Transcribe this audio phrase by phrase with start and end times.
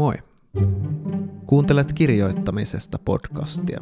[0.00, 0.14] moi!
[1.46, 3.80] Kuuntelet kirjoittamisesta podcastia.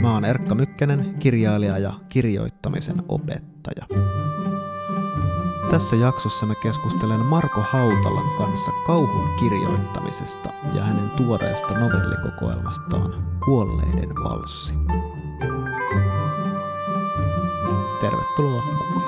[0.00, 3.86] Mä oon Erkka Mykkänen, kirjailija ja kirjoittamisen opettaja.
[5.70, 14.74] Tässä jaksossa mä keskustelen Marko Hautalan kanssa kauhun kirjoittamisesta ja hänen tuoreesta novellikokoelmastaan Kuolleiden valssi.
[18.00, 19.03] Tervetuloa mukaan.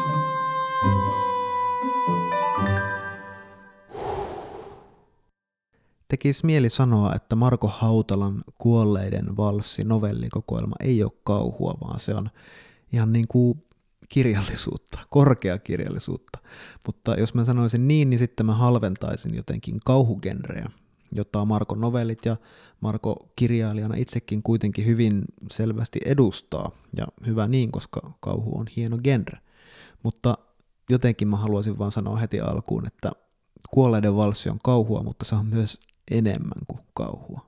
[6.16, 12.30] Tekisi mieli sanoa, että Marko Hautalan Kuolleiden valssi novellikokoelma ei ole kauhua, vaan se on
[12.92, 13.64] ihan niin kuin
[14.08, 16.38] kirjallisuutta, korkeakirjallisuutta.
[16.86, 20.70] Mutta jos mä sanoisin niin, niin sitten mä halventaisin jotenkin kauhugenreä,
[21.12, 22.36] jota Marko novellit ja
[22.80, 26.70] Marko kirjailijana itsekin kuitenkin hyvin selvästi edustaa.
[26.96, 29.38] Ja hyvä niin, koska kauhu on hieno genre.
[30.02, 30.38] Mutta
[30.90, 33.12] jotenkin mä haluaisin vaan sanoa heti alkuun, että
[33.70, 35.78] Kuolleiden valssi on kauhua, mutta se on myös
[36.10, 37.46] enemmän kuin kauhua.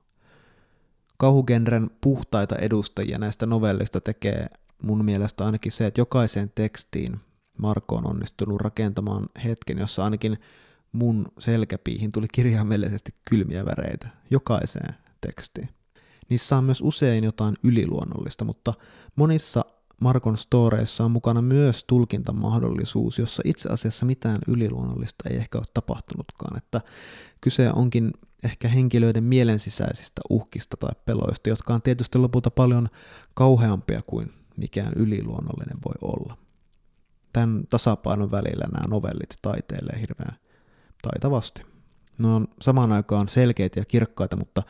[1.16, 4.46] Kauhugenren puhtaita edustajia näistä novellista tekee
[4.82, 7.21] mun mielestä ainakin se, että jokaiseen tekstiin
[7.59, 10.38] Marko on onnistunut rakentamaan hetken, jossa ainakin
[10.93, 15.69] mun selkäpiihin tuli kirjaimellisesti kylmiä väreitä jokaiseen tekstiin.
[16.29, 18.75] Niissä on myös usein jotain yliluonnollista, mutta
[19.16, 19.65] monissa
[20.01, 26.57] Markon storeissa on mukana myös tulkintamahdollisuus, jossa itse asiassa mitään yliluonnollista ei ehkä ole tapahtunutkaan,
[26.57, 26.80] että
[27.41, 28.13] kyse onkin
[28.45, 32.89] ehkä henkilöiden mielensisäisistä uhkista tai peloista, jotka on tietysti lopulta paljon
[33.35, 36.37] kauheampia kuin mikään yliluonnollinen voi olla.
[37.33, 40.39] Tämän tasapainon välillä nämä novellit taiteilee hirveän
[41.03, 41.63] taitavasti.
[42.19, 44.63] Ne on samaan aikaan selkeitä ja kirkkaita, mutta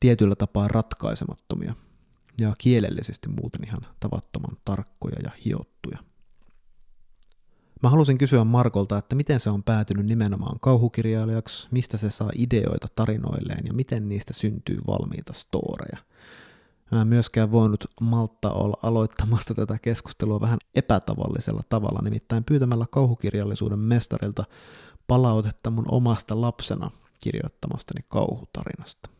[0.00, 1.74] tietyllä tapaa ratkaisemattomia
[2.40, 5.98] ja kielellisesti muuten ihan tavattoman tarkkoja ja hiottuja.
[7.82, 12.86] Mä halusin kysyä Markolta, että miten se on päätynyt nimenomaan kauhukirjailijaksi, mistä se saa ideoita
[12.94, 15.98] tarinoilleen ja miten niistä syntyy valmiita storeja.
[16.92, 23.78] Mä en myöskään voinut malttaa olla aloittamasta tätä keskustelua vähän epätavallisella tavalla, nimittäin pyytämällä kauhukirjallisuuden
[23.78, 24.44] mestarilta
[25.06, 26.90] palautetta mun omasta lapsena
[27.22, 29.10] kirjoittamastani kauhutarinasta.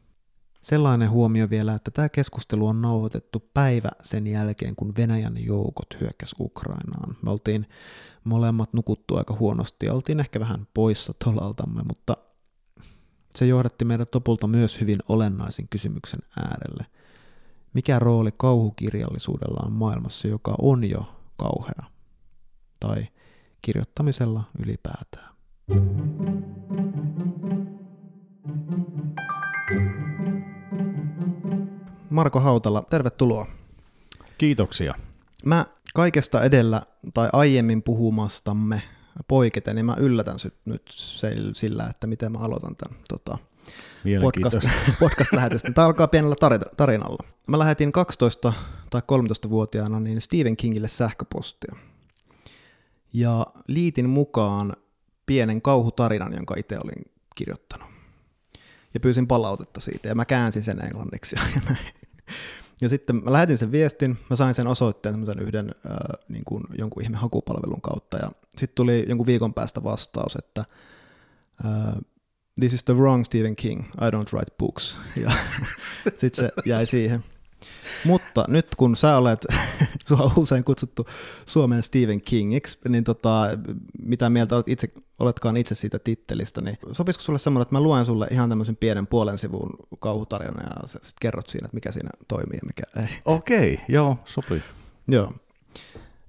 [0.62, 6.34] Sellainen huomio vielä, että tämä keskustelu on nauhoitettu päivä sen jälkeen, kun Venäjän joukot hyökkäs
[6.40, 7.16] Ukrainaan.
[7.22, 7.66] Me oltiin
[8.26, 12.16] molemmat nukuttu aika huonosti ja oltiin ehkä vähän poissa tolaltamme, mutta
[13.30, 16.86] se johdatti meidät lopulta myös hyvin olennaisen kysymyksen äärelle.
[17.74, 21.82] Mikä rooli kauhukirjallisuudella on maailmassa, joka on jo kauhea?
[22.80, 23.06] Tai
[23.62, 25.36] kirjoittamisella ylipäätään?
[32.10, 33.46] Marko Hautala, tervetuloa.
[34.38, 34.94] Kiitoksia.
[35.44, 35.66] Mä
[35.96, 36.82] kaikesta edellä
[37.14, 38.82] tai aiemmin puhumastamme
[39.28, 40.82] poiketen, niin mä yllätän nyt
[41.52, 43.38] sillä, että miten mä aloitan tämän tota,
[44.20, 44.56] podcast,
[45.00, 45.72] podcast-lähetystä.
[45.72, 46.36] Tämä alkaa pienellä
[46.76, 47.24] tarinalla.
[47.48, 48.52] Mä lähetin 12
[48.90, 51.76] tai 13-vuotiaana niin Stephen Kingille sähköpostia.
[53.12, 54.72] Ja liitin mukaan
[55.26, 57.88] pienen kauhutarinan, jonka itse olin kirjoittanut.
[58.94, 61.36] Ja pyysin palautetta siitä, ja mä käänsin sen englanniksi.
[61.54, 61.94] Ja näin.
[62.80, 65.96] Ja sitten mä lähetin sen viestin, mä sain sen osoitteen semmoisen yhden äh,
[66.28, 70.64] niin kuin jonkun ihme hakupalvelun kautta, ja sitten tuli jonkun viikon päästä vastaus, että
[71.64, 71.94] äh,
[72.60, 75.30] this is the wrong Stephen King, I don't write books, ja
[76.20, 77.24] sitten se jäi siihen.
[78.04, 79.46] Mutta nyt kun sä olet,
[80.08, 81.06] sua on usein kutsuttu
[81.46, 83.42] Suomen Stephen Kingiksi, niin tota,
[84.02, 84.88] mitä mieltä olet itse,
[85.18, 89.06] oletkaan itse siitä tittelistä, niin sopisiko sulle semmoinen, että mä luen sulle ihan tämmöisen pienen
[89.06, 93.18] puolen sivun kauhutarinan ja sä sit kerrot siinä, että mikä siinä toimii ja mikä ei.
[93.24, 94.62] Okei, okay, joo, sopii.
[95.08, 95.32] Joo.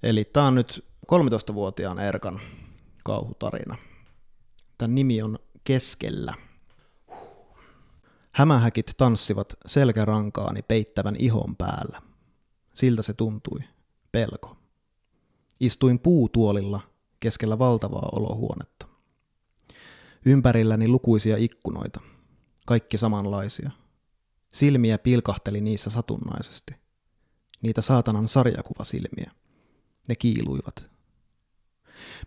[0.03, 2.39] Eli tää on nyt 13-vuotiaan Erkan
[3.03, 3.77] kauhutarina.
[4.77, 6.33] Tämän nimi on Keskellä.
[8.37, 12.01] Hämähäkit tanssivat selkärankaani peittävän ihon päällä.
[12.73, 13.59] Siltä se tuntui.
[14.11, 14.57] Pelko.
[15.59, 16.79] Istuin puutuolilla
[17.19, 18.87] keskellä valtavaa olohuonetta.
[20.25, 21.99] Ympärilläni lukuisia ikkunoita.
[22.65, 23.71] Kaikki samanlaisia.
[24.51, 26.75] Silmiä pilkahteli niissä satunnaisesti.
[27.61, 29.31] Niitä saatanan sarjakuvasilmiä.
[30.07, 30.89] Ne kiiluivat.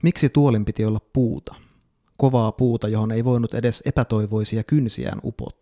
[0.03, 1.55] Miksi tuolin piti olla puuta?
[2.19, 5.60] Kovaa puuta, johon ei voinut edes epätoivoisia kynsiään upottaa.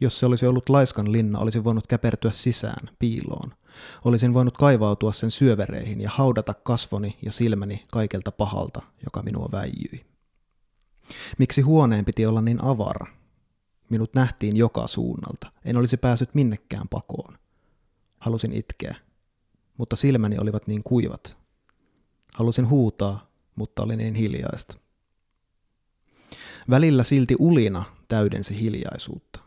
[0.00, 3.54] Jos se olisi ollut laiskan linna, olisin voinut käpertyä sisään, piiloon.
[4.04, 10.06] Olisin voinut kaivautua sen syövereihin ja haudata kasvoni ja silmäni kaikelta pahalta, joka minua väijyi.
[11.38, 13.06] Miksi huoneen piti olla niin avara?
[13.88, 15.52] Minut nähtiin joka suunnalta.
[15.64, 17.38] En olisi päässyt minnekään pakoon.
[18.18, 18.96] Halusin itkeä,
[19.76, 21.36] mutta silmäni olivat niin kuivat.
[22.34, 24.78] Halusin huutaa, mutta oli niin hiljaista.
[26.70, 29.40] Välillä silti ulina täydensi hiljaisuutta.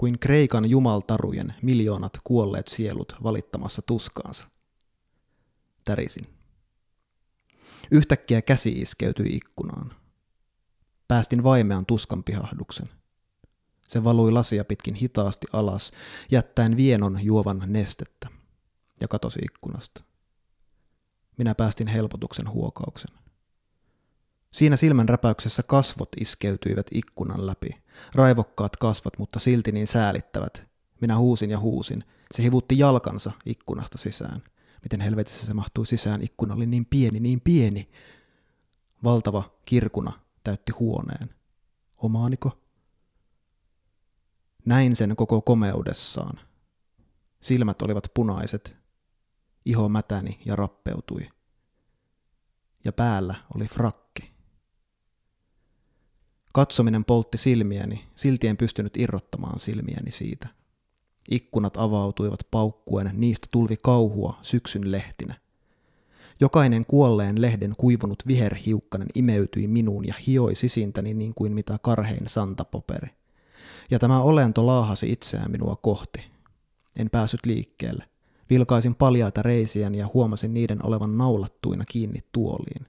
[0.00, 4.46] Kuin Kreikan jumaltarujen miljoonat kuolleet sielut valittamassa tuskaansa.
[5.84, 6.26] Tärisin.
[7.90, 9.94] Yhtäkkiä käsi iskeytyi ikkunaan.
[11.08, 12.86] Päästin vaimean tuskanpihahduksen.
[13.88, 15.92] Se valui lasia pitkin hitaasti alas,
[16.30, 18.28] jättäen vienon juovan nestettä,
[19.00, 20.04] ja katosi ikkunasta.
[21.38, 23.10] Minä päästin helpotuksen huokauksen.
[24.52, 27.79] Siinä silmän räpäyksessä kasvot iskeytyivät ikkunan läpi.
[28.14, 30.64] Raivokkaat kasvot, mutta silti niin säälittävät.
[31.00, 32.04] Minä huusin ja huusin.
[32.34, 34.42] Se hivutti jalkansa ikkunasta sisään.
[34.82, 36.22] Miten helvetissä se mahtui sisään?
[36.22, 37.90] Ikkuna oli niin pieni, niin pieni.
[39.04, 40.12] Valtava kirkuna
[40.44, 41.34] täytti huoneen.
[41.96, 42.58] Omaaniko?
[44.64, 46.40] Näin sen koko komeudessaan.
[47.40, 48.76] Silmät olivat punaiset.
[49.64, 51.28] Iho mätäni ja rappeutui.
[52.84, 54.09] Ja päällä oli frakki.
[56.52, 60.48] Katsominen poltti silmiäni, silti en pystynyt irrottamaan silmiäni siitä.
[61.30, 65.34] Ikkunat avautuivat paukkuen, niistä tulvi kauhua syksyn lehtinä.
[66.40, 73.08] Jokainen kuolleen lehden kuivunut viherhiukkanen imeytyi minuun ja hioi sisintäni niin kuin mitä karhein santapoperi.
[73.90, 76.24] Ja tämä olento laahasi itseään minua kohti.
[76.96, 78.04] En päässyt liikkeelle.
[78.50, 82.86] Vilkaisin paljaita reisiäni ja huomasin niiden olevan naulattuina kiinni tuoliin.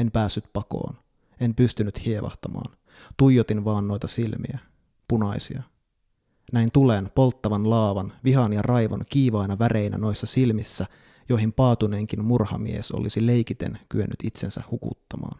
[0.00, 0.96] En päässyt pakoon.
[1.40, 2.76] En pystynyt hievahtamaan.
[3.16, 4.58] Tuijotin vaan noita silmiä.
[5.08, 5.62] Punaisia.
[6.52, 10.86] Näin tulen polttavan laavan, vihan ja raivon kiivaina väreinä noissa silmissä,
[11.28, 15.38] joihin paatuneenkin murhamies olisi leikiten kyennyt itsensä hukuttamaan.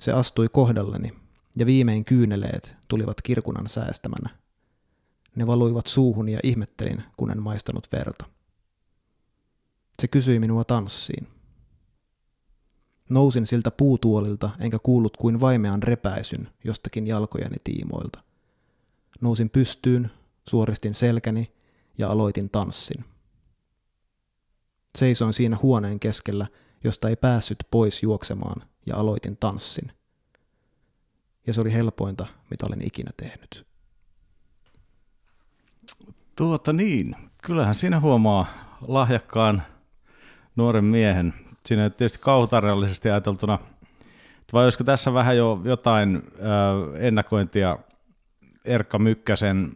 [0.00, 1.12] Se astui kohdalleni,
[1.56, 4.30] ja viimein kyyneleet tulivat kirkunan säästämänä.
[5.36, 8.24] Ne valuivat suuhun ja ihmettelin, kun en maistanut verta.
[10.00, 11.28] Se kysyi minua tanssiin.
[13.12, 18.20] Nousin siltä puutuolilta, enkä kuullut kuin vaimean repäisyn jostakin jalkojeni tiimoilta.
[19.20, 20.10] Nousin pystyyn,
[20.48, 21.52] suoristin selkäni
[21.98, 23.04] ja aloitin tanssin.
[24.98, 26.46] Seisoin siinä huoneen keskellä,
[26.84, 29.92] josta ei päässyt pois juoksemaan, ja aloitin tanssin.
[31.46, 33.66] Ja se oli helpointa, mitä olen ikinä tehnyt.
[36.36, 38.46] Tuota niin, kyllähän siinä huomaa
[38.80, 39.62] lahjakkaan
[40.56, 41.41] nuoren miehen.
[41.66, 43.58] Siinä tietysti kauhutarjallisesti ajateltuna,
[44.52, 46.22] vai olisiko tässä vähän jo jotain
[46.98, 47.78] ennakointia
[48.64, 49.72] Erkka Mykkäsen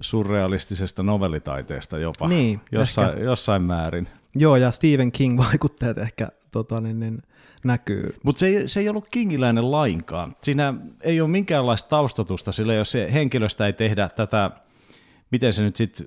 [0.00, 3.20] surrealistisesta novellitaiteesta jopa Niin, jossain, ehkä.
[3.20, 4.08] jossain määrin.
[4.34, 7.22] Joo, ja Stephen King vaikutteet ehkä tota, niin, niin,
[7.64, 8.14] näkyy.
[8.22, 10.36] Mutta se, ei- se ei ollut kingiläinen lainkaan.
[10.40, 14.50] Siinä ei ole minkäänlaista taustatusta sillä, jos se henkilöstä ei tehdä tätä,
[15.30, 16.06] miten se nyt sitten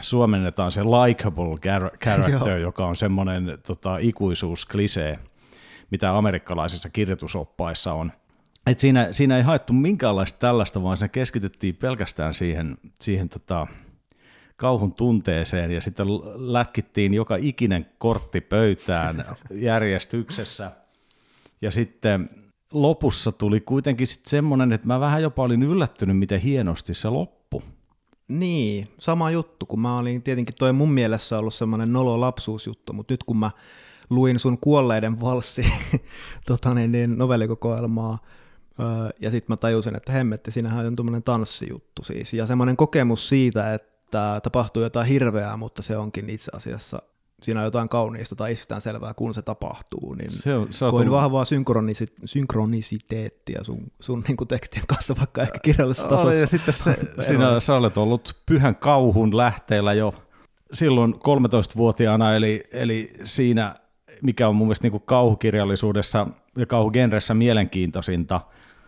[0.00, 5.18] suomennetaan, se likable char- character, joka on semmoinen tota, ikuisuusklisee,
[5.90, 8.12] mitä amerikkalaisissa kirjoitusoppaissa on.
[8.66, 13.66] Et siinä, siinä ei haettu minkäänlaista tällaista, vaan se keskityttiin pelkästään siihen, siihen tota,
[14.56, 16.06] kauhun tunteeseen ja sitten
[16.36, 20.70] lätkittiin joka ikinen kortti pöytään järjestyksessä.
[21.62, 22.30] Ja sitten
[22.72, 27.43] lopussa tuli kuitenkin sitten semmoinen, että mä vähän jopa olin yllättynyt, miten hienosti se loppui.
[28.28, 33.12] Niin, sama juttu, kun mä olin tietenkin toi mun mielessä ollut semmoinen nolo lapsuusjuttu, mutta
[33.12, 33.50] nyt kun mä
[34.10, 35.66] luin sun kuolleiden valssi
[36.46, 38.18] tota niin, niin novellikokoelmaa,
[39.20, 43.74] ja sitten mä tajusin, että hemmetti, siinähän on tuommoinen tanssijuttu siis, ja semmoinen kokemus siitä,
[43.74, 47.02] että tapahtuu jotain hirveää, mutta se onkin itse asiassa,
[47.44, 50.90] siinä on jotain kauniista tai itsestään selvää, kun se tapahtuu, niin Se on, se on
[50.90, 56.34] koin tullut- vahvaa synkronisi- synkronisiteettia sun, sun niin kuin tekstien kanssa, vaikka ehkä kirjallisessa tasossa.
[56.34, 56.96] ja sitten se,
[57.28, 60.14] sinä, sä olet ollut pyhän kauhun lähteellä jo
[60.72, 63.74] silloin 13-vuotiaana, eli, eli siinä,
[64.22, 66.26] mikä on mun mielestä niin kuin kauhukirjallisuudessa
[66.58, 68.40] ja kauhugenressä mielenkiintoisinta,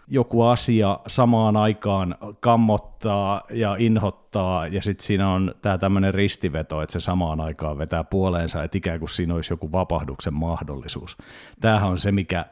[0.09, 6.93] joku asia samaan aikaan kammottaa ja inhottaa, ja sitten siinä on tämä tämmöinen ristiveto, että
[6.93, 11.17] se samaan aikaan vetää puoleensa, että ikään kuin siinä olisi joku vapahduksen mahdollisuus.
[11.61, 12.47] Tämähän on se, mikä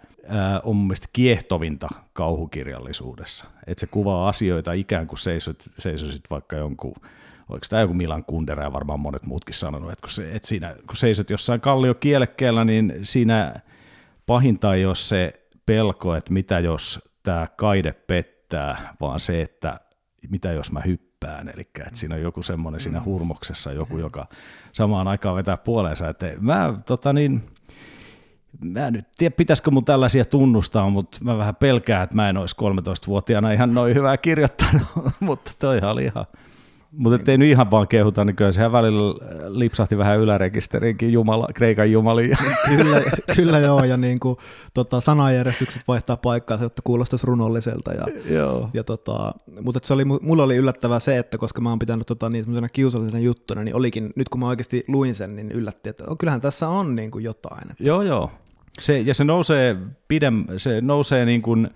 [0.62, 6.94] on mun mielestä kiehtovinta kauhukirjallisuudessa, että se kuvaa asioita ikään kuin seisot, seisosit vaikka jonkun
[7.48, 10.74] oliko tämä joku Milan Kundera ja varmaan monet muutkin sanonut, että kun, se, että siinä,
[10.86, 13.54] kun seisot jossain kalliokielekkeellä, niin siinä
[14.26, 15.32] pahinta ei ole se
[15.66, 19.80] pelko, että mitä jos tämä kaide pettää, vaan se, että
[20.28, 24.26] mitä jos mä hyppään, eli että siinä on joku semmoinen siinä hurmoksessa, joku, joka
[24.72, 27.42] samaan aikaan vetää puoleensa, että mä tota niin,
[28.60, 32.36] mä en nyt tiedä, pitäisikö mun tällaisia tunnustaa, mutta mä vähän pelkään, että mä en
[32.36, 34.86] olisi 13-vuotiaana ihan noin hyvää kirjoittanut,
[35.20, 36.26] mutta toihan oli ihan,
[36.96, 39.14] Mutta ei nyt ihan vaan kehuta, niin kyllä sehän välillä
[39.48, 42.36] lipsahti vähän ylärekisteriinkin Jumala, Kreikan jumaliin.
[42.76, 43.02] kyllä,
[43.36, 44.36] kyllä joo, ja niin kuin,
[44.74, 47.92] tota, sanajärjestykset vaihtaa paikkaa, jotta kuulostaisi runolliselta.
[47.92, 48.70] Ja, joo.
[48.74, 49.32] ja tota,
[49.62, 53.22] mutta se oli, mulla oli yllättävää se, että koska mä oon pitänyt tota, niin kiusallisena
[53.22, 56.68] juttuna, niin olikin, nyt kun mä oikeasti luin sen, niin yllätti, että oh, kyllähän tässä
[56.68, 57.70] on niin kuin jotain.
[57.70, 57.84] Että...
[57.84, 58.30] Joo, joo.
[58.80, 59.76] Se, ja se nousee,
[60.08, 61.70] pidem, se nousee niin kuin,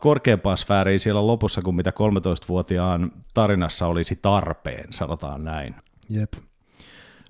[0.00, 5.74] korkeampaan sfääriin siellä lopussa kuin mitä 13-vuotiaan tarinassa olisi tarpeen, sanotaan näin.
[6.08, 6.32] Jep.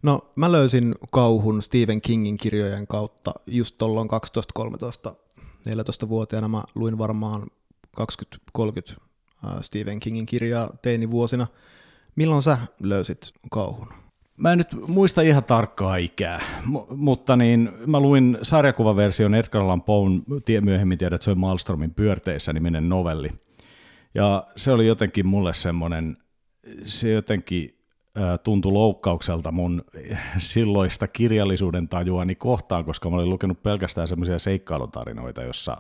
[0.03, 4.09] No mä löysin kauhun Stephen Kingin kirjojen kautta just tuolloin
[5.09, 5.15] 12-13
[5.69, 7.47] 14-vuotiaana mä luin varmaan
[8.59, 8.97] 20-30
[9.61, 11.47] Stephen Kingin kirjaa teinivuosina.
[12.17, 13.89] Milloin sä löysit kauhun?
[14.39, 19.83] Mä en nyt muista ihan tarkkaa ikää, M- mutta niin, mä luin sarjakuvaversion Edgar Allan
[19.83, 23.31] Poen, tie, myöhemmin tiedät, se on Malmstromin pyörteissä niminen novelli.
[24.15, 26.17] Ja se oli jotenkin mulle semmoinen,
[26.85, 27.79] se jotenkin
[28.19, 29.85] äh, tuntui loukkaukselta mun
[30.39, 35.77] silloista kirjallisuuden tajuani kohtaan, koska mä olin lukenut pelkästään semmoisia seikkailutarinoita, jossa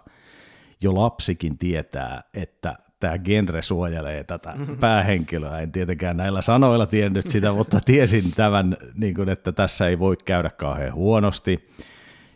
[0.80, 5.60] jo lapsikin tietää, että tämä genre suojelee tätä päähenkilöä.
[5.60, 10.16] En tietenkään näillä sanoilla tiennyt sitä, mutta tiesin tämän, niin kuin, että tässä ei voi
[10.24, 11.68] käydä kauhean huonosti.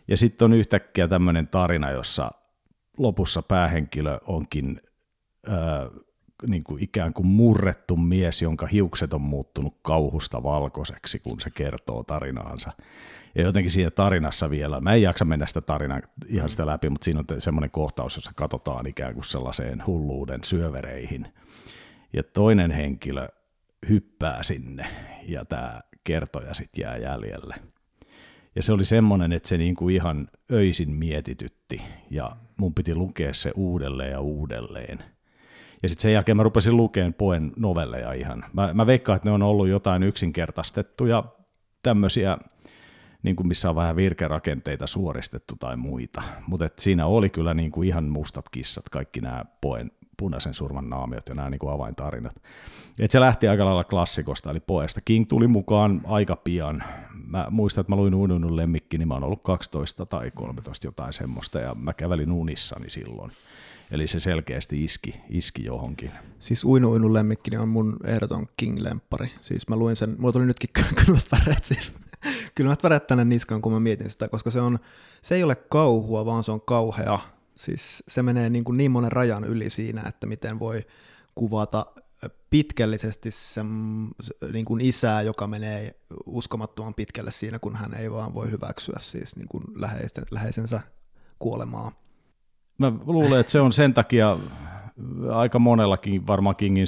[0.07, 2.31] Ja sitten on yhtäkkiä tämmöinen tarina, jossa
[2.97, 4.81] lopussa päähenkilö onkin
[5.47, 5.89] ää,
[6.47, 12.03] niin kuin ikään kuin murrettu mies, jonka hiukset on muuttunut kauhusta valkoiseksi, kun se kertoo
[12.03, 12.71] tarinaansa.
[13.35, 17.05] Ja jotenkin siinä tarinassa vielä, mä en jaksa mennä sitä tarinaa ihan sitä läpi, mutta
[17.05, 21.27] siinä on semmoinen kohtaus, jossa katsotaan ikään kuin sellaiseen hulluuden syövereihin.
[22.13, 23.27] Ja toinen henkilö
[23.89, 24.85] hyppää sinne
[25.27, 27.55] ja tämä kertoja sitten jää jäljelle.
[28.55, 33.51] Ja se oli semmoinen, että se niinku ihan öisin mietitytti ja mun piti lukea se
[33.55, 35.12] uudelleen ja uudelleen.
[35.83, 38.45] Ja sitten sen jälkeen mä rupesin lukemaan Poen novelleja ihan.
[38.53, 41.23] Mä, mä veikkaan, että ne on ollut jotain yksinkertaistettuja
[41.83, 42.37] tämmöisiä
[43.23, 46.21] niin kuin missä on vähän virkerakenteita suoristettu tai muita.
[46.47, 51.29] Mutta siinä oli kyllä niin kuin ihan mustat kissat, kaikki nämä poen punaisen surman naamiot
[51.29, 52.35] ja nämä niin kuin avaintarinat.
[52.99, 55.01] Et se lähti aika lailla klassikosta, eli poesta.
[55.01, 56.83] King tuli mukaan aika pian.
[57.27, 61.13] Mä muistan, että mä luin Uinunun lemmikki, niin mä oon ollut 12 tai 13 jotain
[61.13, 63.31] semmoista, ja mä kävelin unissani silloin.
[63.91, 66.11] Eli se selkeästi iski, iski johonkin.
[66.39, 69.29] Siis Uinu Uinu lemmikki on mun ehdoton King-lemppari.
[69.41, 70.69] Siis mä luin sen, mulla tuli nytkin
[71.05, 71.93] kylmät väreet siis
[72.55, 74.79] kylmät väreet tänne niskaan, kun mä mietin sitä, koska se, on,
[75.21, 77.19] se ei ole kauhua, vaan se on kauhea.
[77.55, 80.85] Siis se menee niin, kuin niin monen rajan yli siinä, että miten voi
[81.35, 81.85] kuvata
[82.49, 83.67] pitkällisesti sen
[84.53, 89.35] niin kuin isää, joka menee uskomattoman pitkälle siinä, kun hän ei vaan voi hyväksyä siis
[89.35, 90.81] niin kuin läheisten, läheisensä
[91.39, 92.02] kuolemaa.
[92.77, 94.37] Mä luulen, että se on sen takia
[95.31, 96.87] aika monellakin varmaan Kingin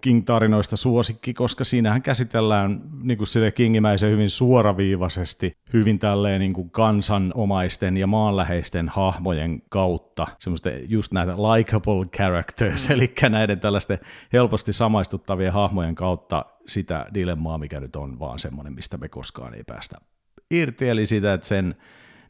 [0.00, 6.70] King-tarinoista suosikki, koska siinähän käsitellään niin kuin sille kingimäisen hyvin suoraviivaisesti, hyvin tälleen niin kuin
[6.70, 12.94] kansanomaisten ja maanläheisten hahmojen kautta, semmoista just näitä likable characters, mm.
[12.94, 13.98] eli näiden tällaisten
[14.32, 19.64] helposti samaistuttavien hahmojen kautta sitä dilemmaa, mikä nyt on vaan semmoinen, mistä me koskaan ei
[19.66, 19.98] päästä
[20.50, 21.74] irti, eli sitä, että sen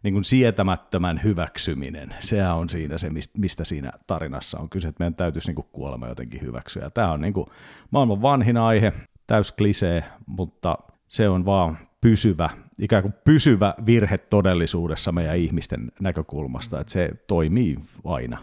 [0.02, 2.08] niin kuin sietämättömän hyväksyminen.
[2.20, 6.08] Sehän on siinä se, mistä siinä tarinassa on kyse, että meidän täytyisi niin kuin kuolema
[6.08, 6.90] jotenkin hyväksyä.
[6.90, 7.46] Tämä on niin kuin
[7.90, 8.92] maailman vanhin aihe,
[9.26, 10.78] täys klisee, mutta
[11.08, 17.76] se on vaan pysyvä, ikään kuin pysyvä virhe todellisuudessa meidän ihmisten näkökulmasta, että se toimii
[18.04, 18.38] aina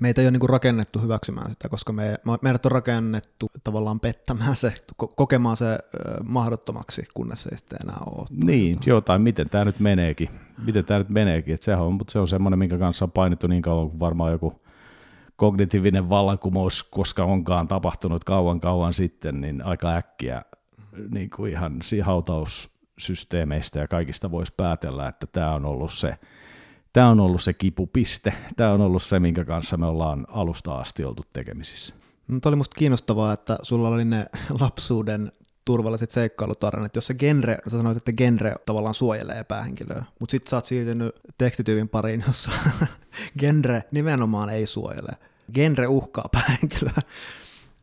[0.00, 4.74] meitä ei ole niin rakennettu hyväksymään sitä, koska me, meidät on rakennettu tavallaan pettämään se,
[4.96, 5.78] kokemaan se
[6.24, 8.26] mahdottomaksi, kunnes se ei sitten enää ole.
[8.44, 10.28] Niin, jotain, miten tämä nyt meneekin.
[10.66, 13.46] Miten tämä nyt meneekin, että sehän on, mutta se on semmoinen, minkä kanssa on painittu
[13.46, 14.62] niin kauan kuin varmaan joku
[15.36, 20.42] kognitiivinen vallankumous, koska onkaan tapahtunut kauan kauan sitten, niin aika äkkiä
[21.10, 26.18] niin kuin ihan hautaussysteemeistä ja kaikista voisi päätellä, että tämä on ollut se
[26.94, 31.04] tämä on ollut se kipupiste, tämä on ollut se, minkä kanssa me ollaan alusta asti
[31.04, 31.94] oltu tekemisissä.
[32.28, 34.26] No, Tämä oli musta kiinnostavaa, että sulla oli ne
[34.60, 35.32] lapsuuden
[35.64, 40.66] turvalliset seikkailutarinat, jossa genre, sä sanoit, että genre tavallaan suojelee päähenkilöä, mutta sitten sä oot
[40.66, 42.50] siirtynyt tekstityypin pariin, jossa
[43.40, 45.12] genre nimenomaan ei suojele.
[45.54, 47.00] Genre uhkaa päähenkilöä.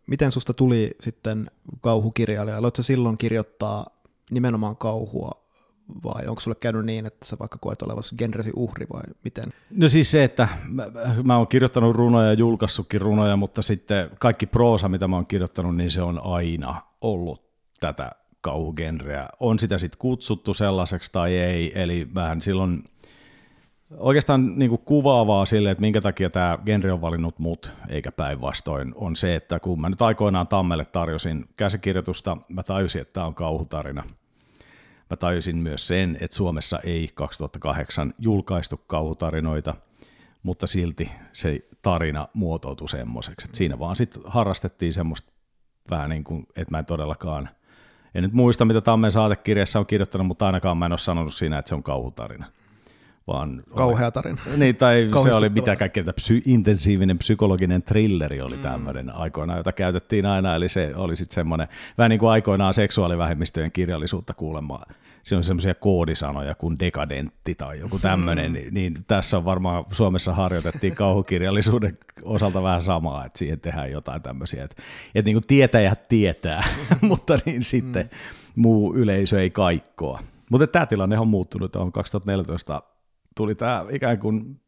[0.07, 1.51] Miten susta tuli sitten
[1.81, 2.57] kauhukirjailija?
[2.57, 3.85] Aloitko silloin kirjoittaa
[4.31, 5.40] nimenomaan kauhua
[6.03, 9.53] vai onko sulle käynyt niin, että sä vaikka koet olevasi genresi uhri vai miten?
[9.69, 10.88] No siis se, että mä,
[11.24, 15.75] mä oon kirjoittanut runoja ja julkaissutkin runoja, mutta sitten kaikki proosa, mitä mä oon kirjoittanut,
[15.75, 17.43] niin se on aina ollut
[17.79, 19.29] tätä kauhugenreä.
[19.39, 22.83] On sitä sitten kutsuttu sellaiseksi tai ei, eli vähän silloin
[23.98, 28.91] Oikeastaan niin kuin kuvaavaa sille, että minkä takia tämä genre on valinnut mut, eikä päinvastoin,
[28.95, 33.36] on se, että kun mä nyt aikoinaan Tammelle tarjosin käsikirjoitusta, mä tajusin, että tämä on
[33.36, 34.03] kauhutarina.
[35.11, 39.75] Mä tajusin myös sen, että Suomessa ei 2008 julkaistu kauhutarinoita,
[40.43, 43.47] mutta silti se tarina muotoutui semmoiseksi.
[43.53, 45.31] Siinä vaan sitten harrastettiin semmoista
[45.89, 47.49] vähän niin kuin, että mä en todellakaan,
[48.15, 51.59] en nyt muista mitä Tammen saatekirjassa on kirjoittanut, mutta ainakaan mä en ole sanonut siinä,
[51.59, 52.45] että se on kauhutarina
[53.33, 53.61] vaan...
[53.75, 54.41] Kauhea tarina.
[54.57, 59.11] Niin, tai se oli mitä kaikkea, että psy, intensiivinen psykologinen trilleri oli tämmöinen mm.
[59.15, 64.33] aikoinaan, jota käytettiin aina, eli se oli sitten semmoinen, vähän niin kuin aikoinaan seksuaalivähemmistöjen kirjallisuutta
[64.33, 68.53] kuulemaan, se on semmoisia koodisanoja kuin dekadentti tai joku tämmöinen, mm.
[68.53, 74.21] niin, niin tässä on varmaan Suomessa harjoitettiin kauhukirjallisuuden osalta vähän samaa, että siihen tehdään jotain
[74.21, 74.81] tämmöisiä, että,
[75.15, 76.63] että niin kuin tietäjät tietää,
[77.01, 78.61] mutta niin sitten mm.
[78.61, 80.19] muu yleisö ei kaikkoa.
[80.51, 82.83] Mutta tämä tilanne on muuttunut, on 2014
[83.35, 84.61] tuli tämä ikään kuin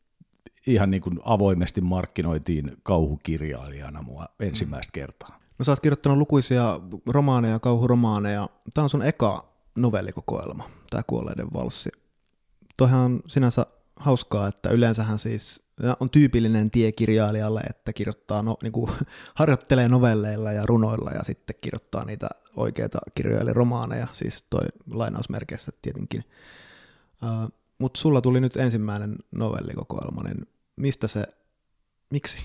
[0.67, 5.39] ihan niin kuin avoimesti markkinoitiin kauhukirjailijana mua ensimmäistä kertaa.
[5.59, 8.49] No sä oot kirjoittanut lukuisia romaaneja, kauhuromaaneja.
[8.73, 11.89] Tämä on sun eka novellikokoelma, tämä Kuolleiden valssi.
[12.77, 13.65] Toihan on sinänsä
[13.95, 15.63] hauskaa, että yleensähän siis
[15.99, 18.91] on tyypillinen tie kirjailijalle, että kirjoittaa, no, niin kuin,
[19.35, 25.71] harjoittelee novelleilla ja runoilla ja sitten kirjoittaa niitä oikeita kirjoja eli romaaneja, siis toi lainausmerkeissä
[25.81, 26.23] tietenkin.
[27.83, 31.27] Mutta sulla tuli nyt ensimmäinen novellikokoelma, niin mistä se,
[32.09, 32.39] miksi?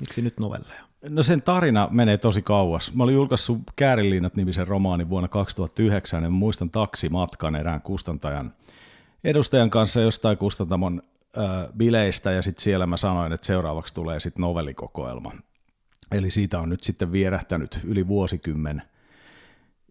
[0.00, 0.84] Miksi nyt novelleja?
[1.08, 2.94] No sen tarina menee tosi kauas.
[2.94, 8.54] Mä olin julkaissut Käärinliinat nimisen romaanin vuonna 2009 ja muistan taksimatkan erään kustantajan
[9.24, 11.02] edustajan kanssa jostain kustantamon
[11.76, 15.32] bileistä ja sitten siellä mä sanoin, että seuraavaksi tulee sitten novellikokoelma.
[16.12, 18.82] Eli siitä on nyt sitten vierähtänyt yli vuosikymmen–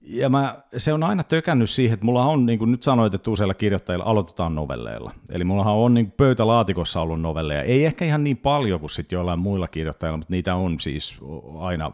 [0.08, 3.32] ja mä, se on aina tökännyt siihen, että mulla on, niin kuin nyt sanoit, että
[3.32, 5.12] useilla kirjoittajilla aloitetaan novelleilla.
[5.32, 7.62] Eli mullahan on niin pöytälaatikossa ollut novelleja.
[7.62, 11.20] Ei ehkä ihan niin paljon kuin sitten joillain muilla kirjoittajilla, mutta niitä on siis
[11.60, 11.92] aina,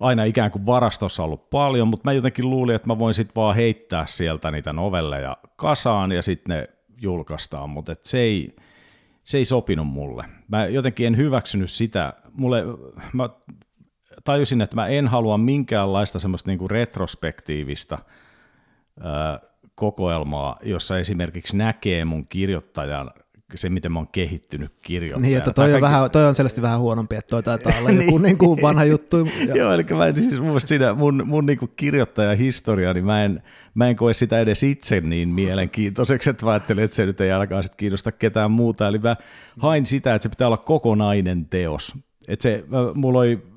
[0.00, 3.56] aina ikään kuin varastossa ollut paljon, mutta mä jotenkin luulin, että mä voin sitten vaan
[3.56, 6.64] heittää sieltä niitä novelleja kasaan ja sitten ne
[7.00, 8.56] julkaistaan, mutta se ei,
[9.24, 10.24] se ei sopinut mulle.
[10.48, 12.12] Mä jotenkin en hyväksynyt sitä.
[12.32, 12.64] Mulle,
[13.12, 13.28] mä
[14.24, 17.98] tajusin, että mä en halua minkäänlaista semmoista niin kuin retrospektiivista
[19.00, 19.40] ää,
[19.74, 23.10] kokoelmaa, jossa esimerkiksi näkee mun kirjoittajan
[23.54, 25.26] se, miten mä oon kehittynyt kirjoittajana.
[25.26, 28.04] Niin, että toi on, vähän, toi on selvästi vähän huonompi, että toi taitaa olla niin.
[28.06, 29.28] joku niin kuin vanha juttu.
[29.46, 29.56] Ja...
[29.60, 33.42] Joo, eli mä en, siis mun, siinä, mun, mun niin kirjoittajahistoria, niin mä en,
[33.74, 37.32] mä en koe sitä edes itse niin mielenkiintoiseksi, että mä ajattelin, että se nyt ei
[37.32, 38.88] alkaa sit kiinnosta ketään muuta.
[38.88, 39.16] Eli mä
[39.58, 41.94] hain sitä, että se pitää olla kokonainen teos.
[42.28, 43.53] Että se, mulla oli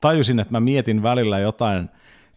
[0.00, 1.88] tajusin, että mä mietin välillä jotain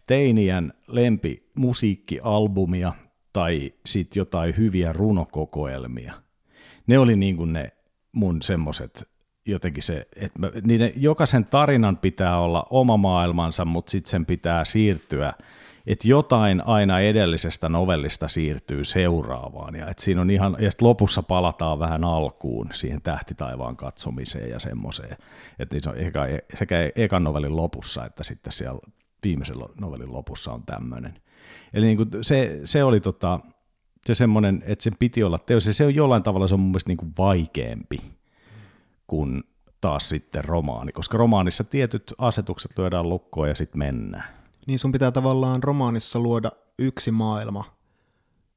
[0.06, 2.92] teinien lempimusiikkialbumia
[3.32, 6.14] tai sitten jotain hyviä runokokoelmia.
[6.86, 7.72] Ne oli niin kuin ne
[8.12, 9.12] mun semmoset
[9.46, 14.64] jotenkin se, että mä, niiden, jokaisen tarinan pitää olla oma maailmansa, mutta sitten sen pitää
[14.64, 15.32] siirtyä
[15.86, 21.22] että jotain aina edellisestä novellista siirtyy seuraavaan, ja että siinä on ihan, ja sitten lopussa
[21.22, 25.16] palataan vähän alkuun siihen tähtitaivaan katsomiseen ja semmoiseen,
[25.58, 26.20] että se on eka,
[26.54, 28.80] sekä ekan novellin lopussa että sitten siellä
[29.24, 31.14] viimeisen novellin lopussa on tämmöinen.
[31.74, 33.40] Eli niin kuin se, se oli tota,
[34.06, 36.90] se semmoinen, että sen piti olla teos, se on jollain tavalla se on mun mielestä
[36.90, 37.96] niin kuin vaikeampi
[39.06, 39.42] kuin
[39.80, 44.41] taas sitten romaani, koska romaanissa tietyt asetukset lyödään lukkoon ja sitten mennään.
[44.66, 47.64] Niin sun pitää tavallaan romaanissa luoda yksi maailma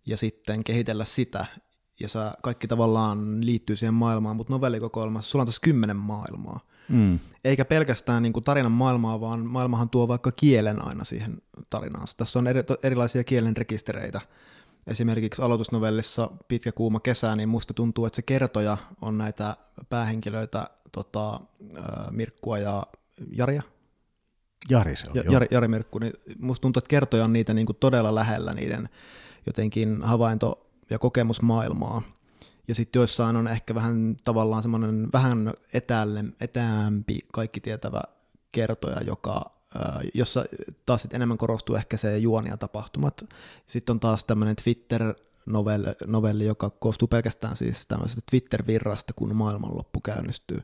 [0.06, 1.46] ja sitten kehitellä sitä,
[2.00, 6.60] ja sä kaikki tavallaan liittyy siihen maailmaan, mutta novellikokoelmassa sulla on tässä kymmenen maailmaa.
[6.90, 7.20] Mm.
[7.44, 12.08] Eikä pelkästään niin kuin tarinan maailmaa, vaan maailmahan tuo vaikka kielen aina siihen tarinaan.
[12.18, 14.22] Tässä on eri, erilaisia kielen rekistereitä.
[14.88, 19.58] Esimerkiksi aloitusnovellissa Pitkä kuuma kesä, niin musta tuntuu, että se kertoja on näitä
[19.90, 21.40] päähenkilöitä, tota,
[22.12, 22.88] Mirkkua ja
[23.32, 23.64] Jaria,
[24.70, 27.66] Jari se on, ja, Jari, Jari Mirkku, niin musta tuntuu, että kertoja on niitä niin
[27.66, 28.90] kuin todella lähellä niiden
[29.46, 32.02] jotenkin havainto- ja kokemusmaailmaa.
[32.68, 38.02] Ja sitten joissain on ehkä vähän tavallaan semmoinen vähän etäälle, etäämpi kaikki tietävä
[38.52, 39.52] kertoja, joka,
[40.14, 40.46] jossa
[40.86, 43.26] taas sit enemmän korostuu ehkä se juoni ja tapahtumat.
[43.66, 50.64] Sitten on taas tämmöinen Twitter-novelli, novelli, joka koostuu pelkästään siis tämmöisestä Twitter-virrasta, kun maailmanloppu käynnistyy.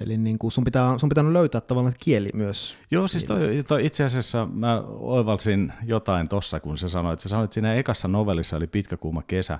[0.00, 2.78] Eli niin kuin sun, pitää, sun pitää löytää tavallaan kieli myös.
[2.90, 7.20] Joo, siis toi, toi itse asiassa mä oivalsin jotain tossa, kun sä sanoit.
[7.20, 9.58] Sä sanoit siinä ekassa novellissa, eli Pitkä kuuma kesä.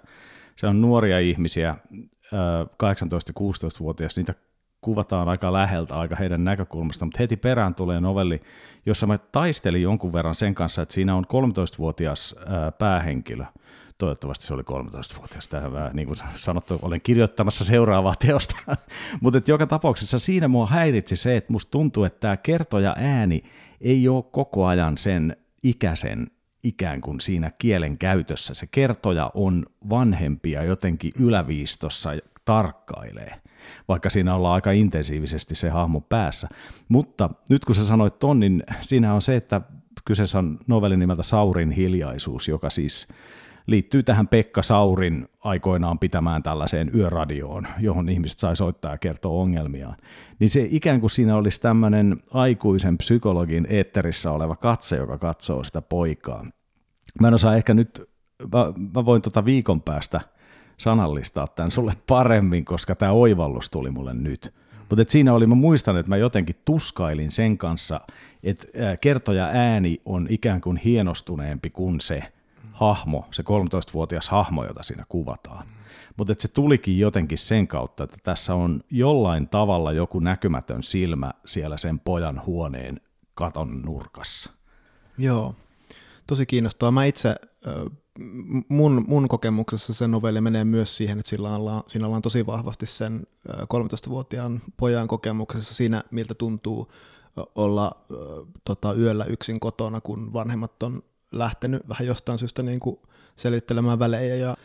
[0.56, 1.76] Se on nuoria ihmisiä,
[2.82, 4.34] 18-16-vuotias, niitä
[4.80, 8.40] kuvataan aika läheltä, aika heidän näkökulmasta, mutta heti perään tulee novelli,
[8.86, 12.34] jossa mä taistelin jonkun verran sen kanssa, että siinä on 13-vuotias
[12.78, 13.44] päähenkilö,
[13.98, 15.48] Toivottavasti se oli 13-vuotias.
[15.48, 18.56] Tähän mä, niin kuin sanottu, olen kirjoittamassa seuraavaa teosta.
[19.20, 23.42] Mutta joka tapauksessa siinä mua häiritsi se, että musta tuntuu, että tämä kertoja ääni
[23.80, 26.26] ei ole koko ajan sen ikäisen
[26.62, 28.54] ikään kuin siinä kielen käytössä.
[28.54, 32.10] Se kertoja on vanhempia jotenkin yläviistossa
[32.44, 33.34] tarkkailee,
[33.88, 36.48] vaikka siinä ollaan aika intensiivisesti se hahmo päässä.
[36.88, 39.60] Mutta nyt kun sä sanoit ton, niin siinä on se, että
[40.04, 43.08] kyseessä on novelli nimeltä Saurin hiljaisuus, joka siis
[43.66, 49.96] liittyy tähän Pekka Saurin aikoinaan pitämään tällaiseen yöradioon, johon ihmiset sai soittaa ja kertoa ongelmiaan.
[50.38, 55.82] Niin se ikään kuin siinä olisi tämmöinen aikuisen psykologin eetterissä oleva katse, joka katsoo sitä
[55.82, 56.46] poikaa.
[57.20, 58.02] Mä en osaa ehkä nyt,
[58.52, 60.20] mä, mä voin tota viikon päästä
[60.76, 64.54] sanallistaa tämän sulle paremmin, koska tämä oivallus tuli mulle nyt.
[64.88, 68.00] Mutta siinä oli, mä muistan, että mä jotenkin tuskailin sen kanssa,
[68.42, 68.66] että
[69.00, 72.22] kertoja ääni on ikään kuin hienostuneempi kuin se
[72.72, 75.66] hahmo, se 13-vuotias hahmo, jota siinä kuvataan.
[76.16, 81.76] Mutta se tulikin jotenkin sen kautta, että tässä on jollain tavalla joku näkymätön silmä siellä
[81.76, 83.00] sen pojan huoneen
[83.34, 84.50] katon nurkassa.
[85.18, 85.54] Joo,
[86.26, 86.92] tosi kiinnostavaa.
[86.92, 87.36] Mä itse,
[88.68, 92.86] mun, mun kokemuksessa se novelli menee myös siihen, että sillä ollaan, siinä ollaan tosi vahvasti
[92.86, 96.92] sen 13-vuotiaan pojan kokemuksessa siinä, miltä tuntuu
[97.54, 97.92] olla
[98.64, 101.02] tota, yöllä yksin kotona, kun vanhemmat on
[101.38, 102.98] lähtenyt vähän jostain syystä niin kuin
[103.36, 104.56] selittelemään välejä ja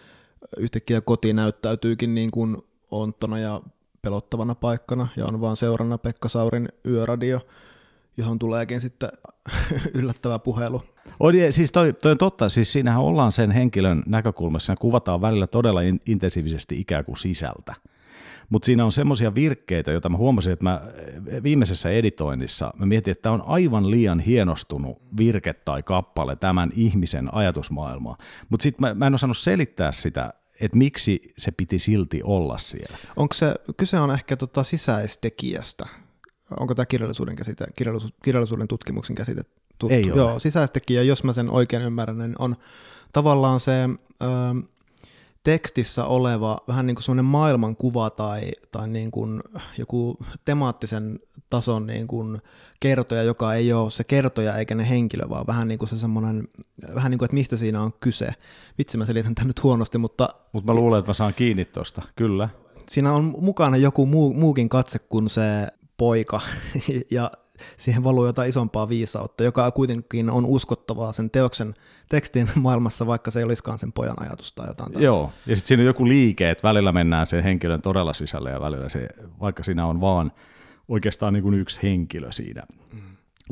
[0.57, 2.57] yhtäkkiä koti näyttäytyykin niin kuin
[2.91, 3.61] onttona ja
[4.01, 7.41] pelottavana paikkana ja on vaan seurana Pekka Saurin yöradio,
[8.17, 9.09] johon tuleekin sitten
[9.99, 10.81] yllättävä puhelu.
[11.19, 15.47] On, siis toi, toi on totta, siis siinähän ollaan sen henkilön näkökulmassa ja kuvataan välillä
[15.47, 17.75] todella in, intensiivisesti ikään kuin sisältä.
[18.49, 20.81] Mutta siinä on semmoisia virkkeitä, joita mä huomasin, että mä
[21.43, 27.33] viimeisessä editoinnissa mä mietin, että tämä on aivan liian hienostunut virke tai kappale tämän ihmisen
[27.33, 28.17] ajatusmaailmaa.
[28.49, 32.97] Mutta sitten mä, mä en osannut selittää sitä, että miksi se piti silti olla siellä.
[33.15, 35.85] Onko se, kyse on ehkä tota sisäistekijästä,
[36.59, 39.41] onko tämä kirjallisuuden, käsite, kirjallisuus, kirjallisuuden tutkimuksen käsite
[39.79, 39.95] tuttu?
[39.95, 40.17] Ei ole.
[40.17, 42.55] Joo, sisäistekijä, jos mä sen oikein ymmärrän, niin on
[43.13, 43.71] tavallaan se...
[44.21, 44.29] Öö,
[45.43, 49.41] tekstissä oleva vähän niin kuin semmoinen maailmankuva tai, tai niin kuin
[49.77, 52.41] joku temaattisen tason niin kuin
[52.79, 56.47] kertoja, joka ei ole se kertoja eikä ne henkilö, vaan vähän niin kuin se semmoinen,
[56.95, 58.29] vähän niin kuin, että mistä siinä on kyse.
[58.77, 60.29] Vitsi, mä selitän tämän nyt huonosti, mutta...
[60.51, 62.49] Mutta mä luulen, että mä saan kiinni tuosta, kyllä.
[62.89, 66.41] Siinä on mukana joku muu, muukin katse kuin se poika,
[67.11, 67.31] ja
[67.77, 71.75] siihen valuu jotain isompaa viisautta, joka kuitenkin on uskottavaa sen teoksen
[72.09, 75.19] tekstin maailmassa, vaikka se ei olisikaan sen pojan ajatus tai jotain tällaista.
[75.19, 78.61] Joo, ja sitten siinä on joku liike, että välillä mennään sen henkilön todella sisälle ja
[78.61, 79.07] välillä se,
[79.39, 80.31] vaikka siinä on vaan
[80.87, 82.99] oikeastaan niin kuin yksi henkilö siinä mm.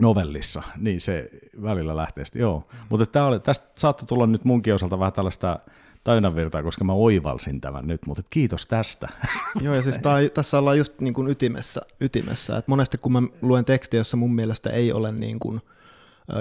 [0.02, 1.30] novellissa, niin se
[1.62, 2.68] välillä lähtee sitten, joo.
[2.74, 2.80] Mm.
[2.90, 3.06] Mutta
[3.44, 5.60] tästä saattoi tulla nyt munkin osalta vähän tällaista
[6.08, 9.08] tajunnanvirtaa, koska mä oivalsin tämän nyt, mutta kiitos tästä.
[9.62, 12.58] Joo, ja siis tää, tässä ollaan just niin kuin ytimessä, ytimessä.
[12.58, 15.62] Et monesti kun mä luen tekstiä, jossa mun mielestä ei ole niin kuin,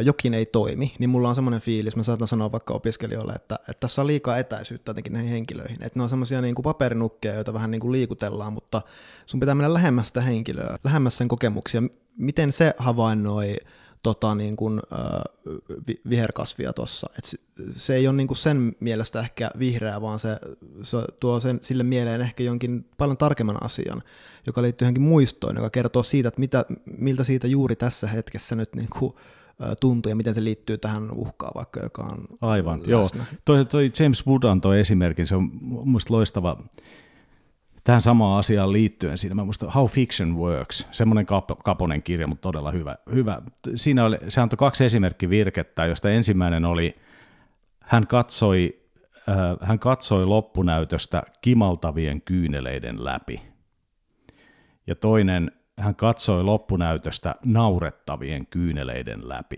[0.03, 3.81] jokin ei toimi, niin mulla on semmoinen fiilis, mä saatan sanoa vaikka opiskelijoille, että, että
[3.81, 5.83] tässä on liikaa etäisyyttä jotenkin näihin henkilöihin.
[5.83, 8.83] Että ne on semmoisia niin paperinukkeja, joita vähän niin kuin liikutellaan, mutta
[9.27, 11.83] sun pitää mennä lähemmäs sitä henkilöä, lähemmäs sen kokemuksia.
[12.19, 13.57] Miten se havainnoi
[14.07, 14.99] tota, niin kuin, äh,
[16.09, 17.11] viherkasvia tuossa.
[17.23, 17.39] Se,
[17.75, 20.39] se ei ole niin kuin sen mielestä ehkä vihreä, vaan se,
[20.83, 24.03] se tuo sen, sille mieleen ehkä jonkin paljon tarkemman asian,
[24.47, 26.65] joka liittyy johonkin muistoon, joka kertoo siitä, että mitä,
[26.99, 29.15] miltä siitä juuri tässä hetkessä nyt niin kuin,
[29.81, 32.91] tuntuu ja miten se liittyy tähän uhkaan vaikka, joka on Aivan, läsnä.
[32.91, 33.09] joo.
[33.45, 35.51] Toi, toi James Wood antoi esimerkin, se on
[35.85, 36.63] mielestäni loistava
[37.87, 42.43] tähän samaan asiaan liittyen siinä, mä muistan How Fiction Works, semmoinen kap- kaponen kirja, mutta
[42.43, 42.97] todella hyvä.
[43.15, 43.43] hyvä.
[43.75, 46.97] Siinä oli, se antoi kaksi esimerkkivirkettä, josta ensimmäinen oli,
[47.81, 48.81] hän katsoi,
[49.29, 53.43] äh, hän katsoi loppunäytöstä kimaltavien kyyneleiden läpi.
[54.87, 59.57] Ja toinen, hän katsoi loppunäytöstä naurettavien kyyneleiden läpi.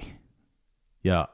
[1.05, 1.29] Ja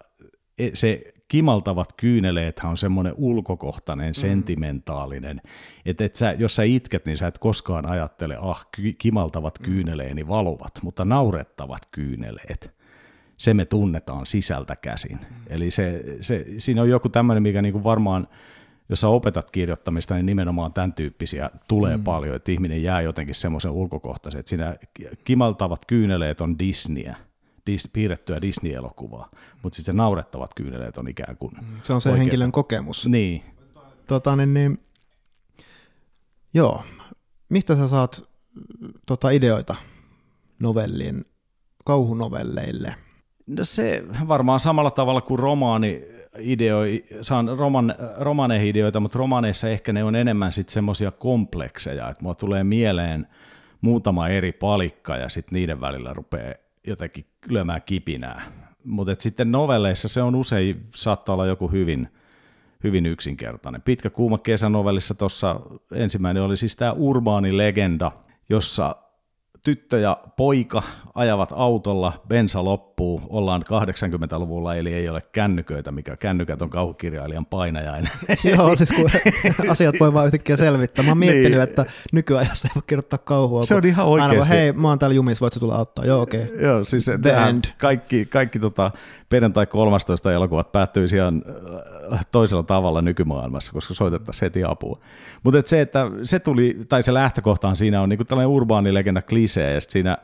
[0.59, 4.14] e, se kimaltavat kyyneleet on semmoinen ulkokohtainen, mm.
[4.14, 5.40] sentimentaalinen,
[5.87, 8.66] että et sä, jos sä itket, niin sä et koskaan ajattele, ah,
[8.98, 9.64] kimaltavat mm.
[9.64, 12.74] kyyneleeni valuvat, mutta naurettavat kyyneleet,
[13.37, 15.18] se me tunnetaan sisältä käsin.
[15.18, 15.37] Mm.
[15.46, 18.28] Eli se, se, siinä on joku tämmöinen, mikä niinku varmaan,
[18.88, 22.04] jos sä opetat kirjoittamista, niin nimenomaan tämän tyyppisiä tulee mm.
[22.04, 24.76] paljon, että ihminen jää jotenkin semmoisen ulkokohtaisen, että siinä
[25.24, 27.16] kimaltavat kyyneleet on Disneyä,
[27.66, 29.31] dis, piirrettyä Disney-elokuvaa,
[29.62, 32.20] mutta sitten se naurettavat kyyneleet on ikään kuin Se on se oikein.
[32.20, 33.07] henkilön kokemus.
[33.07, 33.42] Niin.
[34.07, 34.79] Tota, niin, niin,
[36.55, 36.83] joo.
[37.48, 38.24] Mistä sä saat
[39.07, 39.77] tota, ideoita
[40.59, 41.24] novellin,
[41.85, 42.94] kauhunovelleille?
[43.46, 46.03] No se varmaan samalla tavalla kuin romaani,
[46.38, 52.22] ideoi, saan roman, romaneihin ideoita, mutta romaneissa ehkä ne on enemmän sitten semmoisia komplekseja, että
[52.22, 53.27] mulla tulee mieleen
[53.81, 56.55] muutama eri palikka ja sitten niiden välillä rupeaa
[56.87, 58.42] jotenkin lyömään kipinää.
[58.85, 62.09] Mutta sitten novelleissa se on usein, saattaa olla joku hyvin,
[62.85, 63.83] hyvin yksinkertainen.
[63.83, 65.61] Pitkä kuuma kesänovellissa tuossa
[65.92, 68.12] ensimmäinen oli siis tämä urbaani legenda,
[68.48, 68.96] jossa
[69.62, 70.83] tyttö ja poika
[71.14, 72.93] ajavat autolla, bensa loppuu,
[73.28, 78.12] ollaan 80-luvulla, eli ei ole kännyköitä, mikä kännykät on kauhukirjailijan painajainen.
[78.57, 79.11] Joo, siis kun
[79.70, 81.04] asiat voi vaan yhtäkkiä selvittää.
[81.04, 81.61] Mä oon miettinyt, niin.
[81.62, 83.62] että nykyajassa ei voi kirjoittaa kauhua.
[83.62, 84.33] Se on ihan oikeasti.
[84.33, 86.04] Aina hei, mä oon täällä jumissa, voit tulla auttaa?
[86.04, 86.42] Joo, okei.
[86.42, 86.61] Okay.
[86.61, 87.07] Joo, siis
[87.78, 88.90] kaikki, kaikki tota,
[89.28, 91.42] perjantai 13 elokuvat päättyy ihan
[92.12, 94.98] äh, toisella tavalla nykymaailmassa, koska soitettaisiin heti apua.
[95.42, 99.22] Mutta et se, että se tuli, tai se lähtökohtaan siinä on niinku tällainen urbaani legenda
[99.22, 100.18] klisee, ja siinä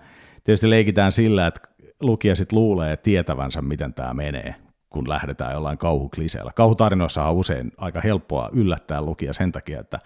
[0.44, 1.60] tietysti leikitään sillä, että
[2.00, 4.54] lukija sitten luulee tietävänsä, miten tämä menee,
[4.90, 6.52] kun lähdetään jollain kauhukliseellä.
[6.54, 9.98] Kauhutarinoissa on usein aika helppoa yllättää lukija sen takia, että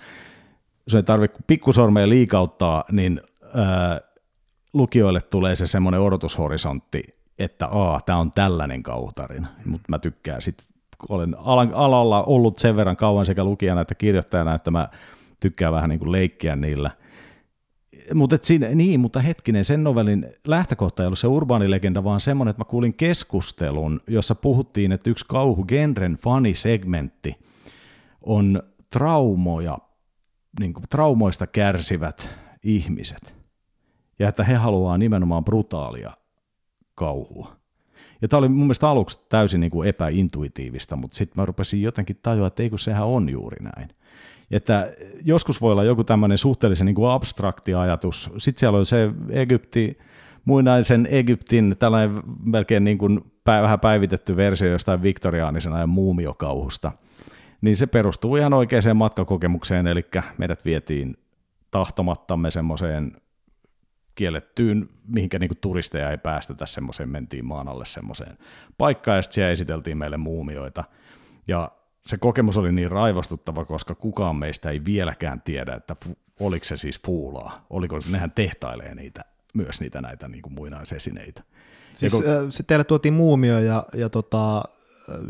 [0.87, 3.20] jos ei tarvitse pikkusormeja liikauttaa, niin
[3.54, 4.00] ää,
[4.72, 7.02] lukijoille tulee se semmoinen odotushorisontti,
[7.38, 10.66] että aa, tämä on tällainen kauhutarina, mutta mä tykkään sitten,
[11.09, 14.88] olen alalla ollut sen verran kauan sekä lukijana että kirjoittajana, että mä
[15.40, 16.90] tykkään vähän niin kuin leikkiä niillä–
[18.14, 22.60] mutta siinä, niin, mutta hetkinen, sen novellin lähtökohta ei ollut se urbaanilegenda, vaan semmoinen, että
[22.60, 27.36] mä kuulin keskustelun, jossa puhuttiin, että yksi kauhugenren fanisegmentti
[28.22, 29.78] on traumoja,
[30.60, 32.28] niin kuin traumoista kärsivät
[32.62, 33.34] ihmiset.
[34.18, 36.12] Ja että he haluaa nimenomaan brutaalia
[36.94, 37.56] kauhua.
[38.22, 42.18] Ja tämä oli mun mielestä aluksi täysin niin kuin epäintuitiivista, mutta sitten mä rupesin jotenkin
[42.22, 43.88] tajua, että ei kun sehän on juuri näin.
[44.50, 44.92] Että
[45.24, 48.30] joskus voi olla joku tämmöinen suhteellisen niin kuin abstrakti ajatus.
[48.38, 49.98] Sitten siellä on se Egypti,
[50.44, 56.92] muinaisen Egyptin tällainen melkein niin kuin vähän päivitetty versio jostain viktoriaanisen ajan muumiokauhusta.
[57.61, 60.04] Niin se perustuu ihan oikeaan matkakokemukseen, eli
[60.38, 61.16] meidät vietiin
[61.70, 63.16] tahtomattamme semmoiseen
[64.14, 68.38] kiellettyyn, mihinkä niin turisteja ei päästetä semmoiseen, mentiin maan alle semmoiseen
[68.78, 70.85] paikkaan, ja sitten siellä esiteltiin meille muumioita.
[71.48, 71.70] Ja
[72.06, 75.96] se kokemus oli niin raivostuttava, koska kukaan meistä ei vieläkään tiedä, että
[76.40, 77.66] oliko se siis fuulaa.
[77.70, 81.42] Oliko se, nehän tehtailee niitä, myös niitä näitä niin kuin muinaisesineitä.
[81.94, 84.62] Siis kun, äh, se teille tuotiin muumio ja, ja tota,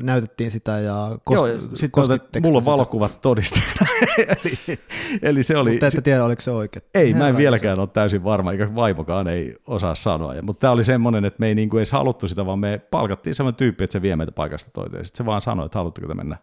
[0.03, 3.87] näytettiin sitä ja kos- Joo, sitten mulla on valokuvat todisteena.
[4.45, 4.79] eli,
[5.23, 5.71] eli se oli...
[5.71, 6.83] Mutta ette tiedä, oliko se oikein.
[6.95, 7.81] Ei, Herran mä en vieläkään se.
[7.81, 10.35] ole täysin varma, eikä vaimokaan ei osaa sanoa.
[10.43, 13.57] Mutta tämä oli semmoinen, että me ei niinku edes haluttu sitä, vaan me palkattiin semmoinen
[13.57, 15.05] tyyppi, että se vie meitä paikasta toiteen.
[15.05, 16.37] Sitten se vaan sanoi, että haluatteko te mennä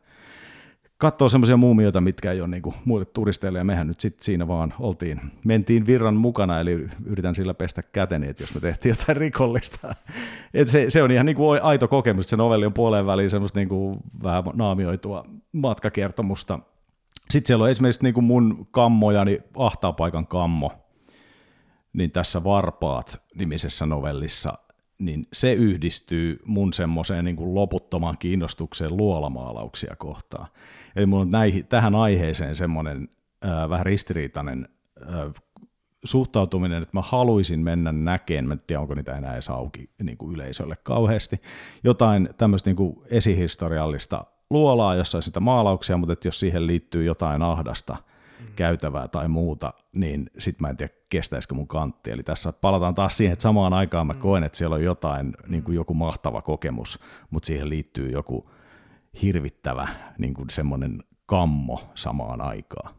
[1.01, 4.73] katsoa semmoisia muumioita, mitkä ei ole niinku muille turisteille, ja mehän nyt sitten siinä vaan
[4.79, 9.95] oltiin, mentiin virran mukana, eli yritän sillä pestä käteni, että jos me tehtiin jotain rikollista.
[10.53, 13.97] Et se, se, on ihan niinku aito kokemus, se novelli on puoleen väliin semmoista niinku
[14.23, 16.59] vähän naamioitua matkakertomusta.
[17.29, 20.71] Sitten siellä on esimerkiksi niinku mun kammojani, Ahtaapaikan kammo,
[21.93, 24.57] niin tässä Varpaat nimisessä novellissa
[25.01, 30.47] niin se yhdistyy mun semmoiseen niin kuin loputtomaan kiinnostukseen luolamaalauksia kohtaan.
[30.95, 33.09] Eli mulla on näihin, tähän aiheeseen semmoinen
[33.45, 34.67] äh, vähän ristiriitainen
[35.01, 35.33] äh,
[36.03, 40.17] suhtautuminen, että mä haluaisin mennä näkeen, mä en tiedä onko niitä enää edes auki niin
[40.17, 41.41] kuin yleisölle kauheasti,
[41.83, 47.03] jotain tämmöistä niin kuin esihistoriallista luolaa, jossa on sitä maalauksia, mutta että jos siihen liittyy
[47.03, 47.95] jotain ahdasta–
[48.55, 52.11] käytävää tai muuta, niin sit mä en tiedä kestäisikö mun kantti.
[52.11, 54.19] Eli tässä palataan taas siihen, että samaan aikaan mä mm.
[54.19, 56.99] koen, että siellä on jotain, niin kuin joku mahtava kokemus,
[57.29, 58.50] mutta siihen liittyy joku
[59.21, 62.95] hirvittävä niin kuin semmoinen kammo samaan aikaan.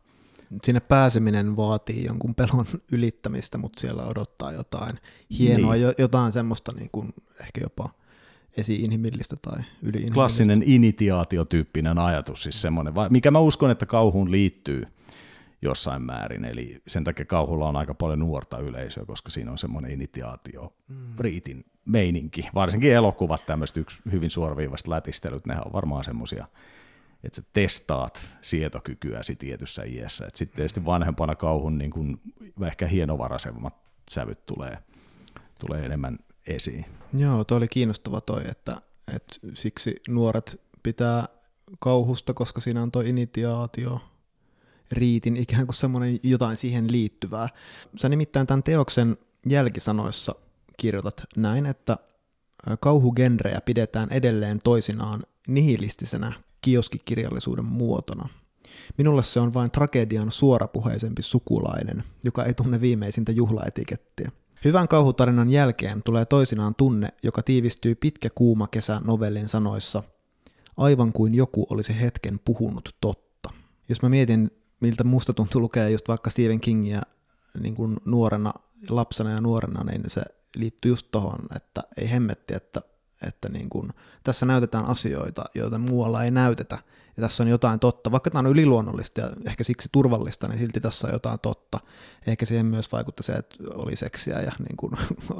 [0.64, 4.94] Sinne pääseminen vaatii jonkun pelon ylittämistä, mutta siellä odottaa jotain
[5.38, 5.94] hienoa, niin.
[5.98, 7.90] jotain semmoista niin kuin ehkä jopa
[8.56, 14.86] esi-inhimillistä tai yli Klassinen initiaatiotyyppinen ajatus, siis semmoinen, mikä mä uskon, että kauhuun liittyy–
[15.62, 16.44] jossain määrin.
[16.44, 20.96] Eli sen takia kauhulla on aika paljon nuorta yleisöä, koska siinä on semmoinen initiaatio, mm.
[21.18, 22.48] riitin meininki.
[22.54, 26.46] Varsinkin elokuvat, tämmöiset yksi hyvin suoraviivaiset lätistelyt, ne on varmaan semmoisia,
[27.24, 30.28] että sä testaat sietokykyäsi tietyssä iässä.
[30.34, 32.20] Sitten tietysti vanhempana kauhun niin kun
[32.66, 33.74] ehkä hienovaraisemmat
[34.10, 34.78] sävyt tulee,
[35.60, 36.84] tulee enemmän esiin.
[37.14, 38.82] Joo, toi oli kiinnostava toi, että,
[39.14, 41.28] että siksi nuoret pitää
[41.78, 44.00] kauhusta, koska siinä on tuo initiaatio,
[44.92, 47.48] riitin, ikään kuin semmoinen jotain siihen liittyvää.
[47.96, 50.34] Sä nimittäin tämän teoksen jälkisanoissa
[50.76, 51.98] kirjoitat näin, että
[52.80, 58.28] kauhugenrejä pidetään edelleen toisinaan nihilistisenä kioskikirjallisuuden muotona.
[58.98, 64.30] Minulle se on vain tragedian suorapuheisempi sukulainen, joka ei tunne viimeisintä juhlaetikettiä.
[64.64, 70.02] Hyvän kauhutarinan jälkeen tulee toisinaan tunne, joka tiivistyy pitkä kuuma kesä novellin sanoissa
[70.76, 73.50] aivan kuin joku olisi hetken puhunut totta.
[73.88, 74.50] Jos mä mietin,
[74.82, 77.02] miltä musta tuntuu lukea just vaikka Stephen Kingia
[77.60, 78.52] niin kuin nuorena,
[78.88, 80.22] lapsena ja nuorena, niin se
[80.56, 82.82] liittyy just tohon, että ei hemmetti, että,
[83.26, 83.92] että niin kuin,
[84.24, 86.78] tässä näytetään asioita, joita muualla ei näytetä,
[87.16, 90.80] ja tässä on jotain totta, vaikka tämä on yliluonnollista ja ehkä siksi turvallista, niin silti
[90.80, 91.80] tässä on jotain totta.
[92.26, 94.92] Ehkä siihen myös vaikutti se, että oli seksiä ja niin kuin,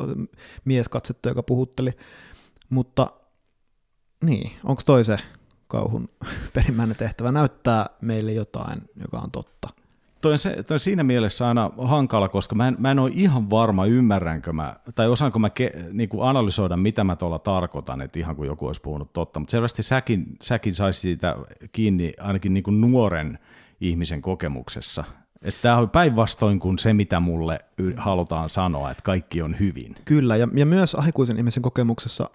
[0.65, 1.91] mieskatsetta, joka puhutteli.
[2.71, 3.11] Mutta
[4.25, 5.19] niin, onko toi se
[5.73, 6.09] kauhun
[6.55, 9.69] perimmäinen tehtävä näyttää meille jotain, joka on totta?
[10.23, 13.11] Toi on, se, toi on siinä mielessä aina hankala, koska mä en, mä en ole
[13.15, 18.01] ihan varma, ymmärränkö mä, tai osaanko mä ke, niin kuin analysoida, mitä mä tuolla tarkoitan,
[18.01, 21.37] että ihan kuin joku olisi puhunut totta, mutta selvästi säkin, säkin saisi siitä
[21.73, 23.39] kiinni ainakin niin kuin nuoren
[23.81, 25.05] ihmisen kokemuksessa.
[25.43, 27.59] Että tämä on päinvastoin kuin se, mitä mulle
[27.97, 29.95] halutaan sanoa, että kaikki on hyvin.
[30.05, 32.31] Kyllä, ja, ja myös aikuisen ihmisen kokemuksessa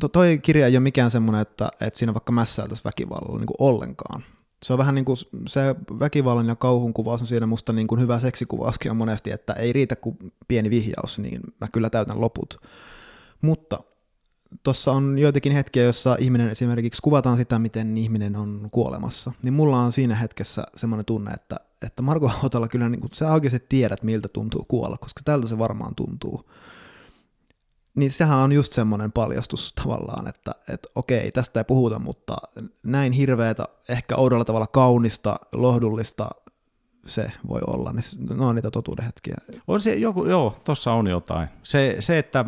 [0.00, 3.68] to, toi kirja ei ole mikään semmoinen, että, että siinä vaikka mässäiltäisiin väkivallalla niin kuin
[3.68, 4.24] ollenkaan.
[4.62, 5.16] Se on vähän niin kuin
[5.48, 9.52] se väkivallan ja kauhun kuvaus on siinä musta niin kuin hyvä seksikuvauskin on monesti, että
[9.52, 12.56] ei riitä kuin pieni vihjaus, niin mä kyllä täytän loput.
[13.40, 13.80] Mutta
[14.62, 19.80] tuossa on joitakin hetkiä, joissa ihminen esimerkiksi kuvataan sitä, miten ihminen on kuolemassa, niin mulla
[19.80, 24.02] on siinä hetkessä semmoinen tunne, että, että Marko Hautala kyllä niin kuin, sä oikeasti tiedät,
[24.02, 26.50] miltä tuntuu kuolla, koska tältä se varmaan tuntuu
[27.94, 32.36] niin sehän on just semmoinen paljastus tavallaan, että, että okei, tästä ei puhuta, mutta
[32.82, 36.30] näin hirveätä, ehkä oudolla tavalla kaunista, lohdullista
[37.06, 39.34] se voi olla, niin ne on niitä totuudenhetkiä.
[39.68, 41.48] On se joku, joo, tossa on jotain.
[41.62, 42.44] Se, se että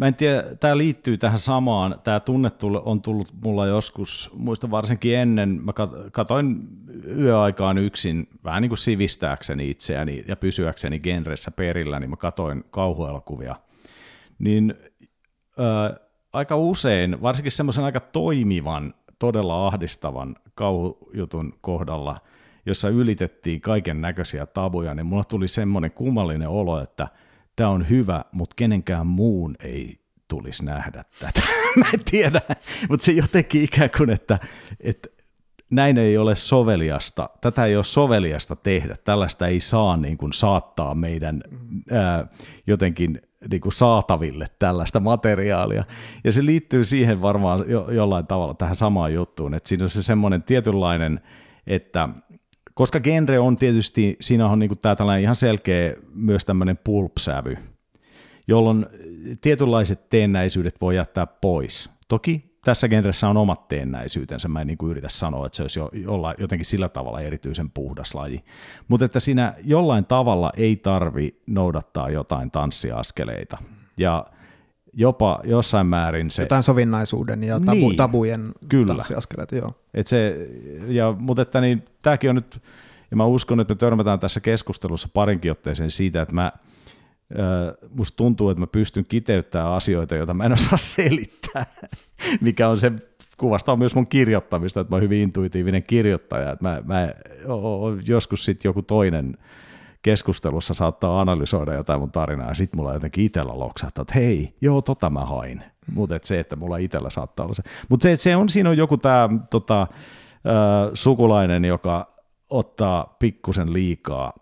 [0.00, 2.00] Mä en tiedä, tämä liittyy tähän samaan.
[2.04, 2.50] Tämä tunne
[2.84, 5.72] on tullut mulla joskus, muista varsinkin ennen, mä
[6.12, 6.68] katoin
[7.18, 13.56] yöaikaan yksin, vähän niin kuin sivistääkseni itseäni ja pysyäkseni genressä perillä, niin mä katoin kauhuelokuvia.
[14.38, 14.74] Niin
[16.32, 22.20] aika usein, varsinkin semmoisen aika toimivan, todella ahdistavan kauhujutun kohdalla,
[22.66, 27.08] jossa ylitettiin kaiken näköisiä tabuja, niin mulla tuli semmoinen kummallinen olo, että
[27.56, 31.42] tämä on hyvä, mutta kenenkään muun ei tulisi nähdä tätä.
[31.76, 32.40] Mä en tiedä,
[32.88, 34.38] mutta se jotenkin ikään kuin, että,
[34.80, 35.08] että
[35.70, 40.94] näin ei ole soveliasta, tätä ei ole soveliasta tehdä, tällaista ei saa niin kuin saattaa
[40.94, 41.42] meidän
[41.90, 42.26] ää,
[42.66, 45.84] jotenkin niin kuin saataville tällaista materiaalia.
[46.24, 50.02] Ja se liittyy siihen varmaan jo, jollain tavalla tähän samaan juttuun, että siinä on se
[50.02, 51.20] semmoinen tietynlainen,
[51.66, 52.08] että
[52.74, 57.56] koska genre on tietysti, siinä on niin tämä tällainen ihan selkeä myös tämmöinen pulpsävy,
[58.48, 58.86] jolloin
[59.40, 61.90] tietynlaiset teennäisyydet voi jättää pois.
[62.08, 65.78] Toki tässä genressä on omat teennäisyytensä, mä en niin kuin yritä sanoa, että se olisi
[65.78, 68.44] jo, jollain, jotenkin sillä tavalla erityisen puhdas laji,
[68.88, 73.58] mutta että siinä jollain tavalla ei tarvi noudattaa jotain tanssiaskeleita,
[73.96, 74.26] ja
[74.92, 76.42] jopa jossain määrin se...
[76.42, 78.94] Jotain sovinnaisuuden ja tabu, niin, tabujen kyllä.
[78.94, 79.74] tanssiaskeleita, joo.
[79.94, 80.48] Et se,
[80.86, 82.62] ja, mutta että niin, tämäkin on nyt,
[83.10, 86.52] ja mä uskon, että me törmätään tässä keskustelussa parinkin otteeseen siitä, että mä
[87.90, 91.66] musta tuntuu, että mä pystyn kiteyttämään asioita, joita mä en osaa selittää,
[92.40, 92.92] mikä on se
[93.36, 97.08] kuvastaa myös mun kirjoittamista, että mä oon hyvin intuitiivinen kirjoittaja, että mä, mä
[98.06, 99.38] joskus sitten joku toinen
[100.02, 104.82] keskustelussa saattaa analysoida jotain mun tarinaa, ja sitten mulla jotenkin itsellä loksahtaa, että hei, joo,
[104.82, 105.62] tota mä hain.
[105.92, 107.62] Mutta se, että mulla itsellä saattaa olla se.
[107.88, 109.86] Mutta se, se on, siinä on joku tämä tota,
[110.94, 112.06] sukulainen, joka
[112.50, 114.32] ottaa pikkusen liikaa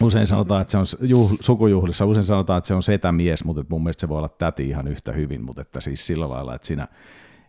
[0.00, 3.82] Usein sanotaan, että se on juhl, sukujuhlissa, usein sanotaan, että se on setämies, mutta mun
[3.82, 6.88] mielestä se voi olla täti ihan yhtä hyvin, mutta että siis sillä lailla, että, siinä,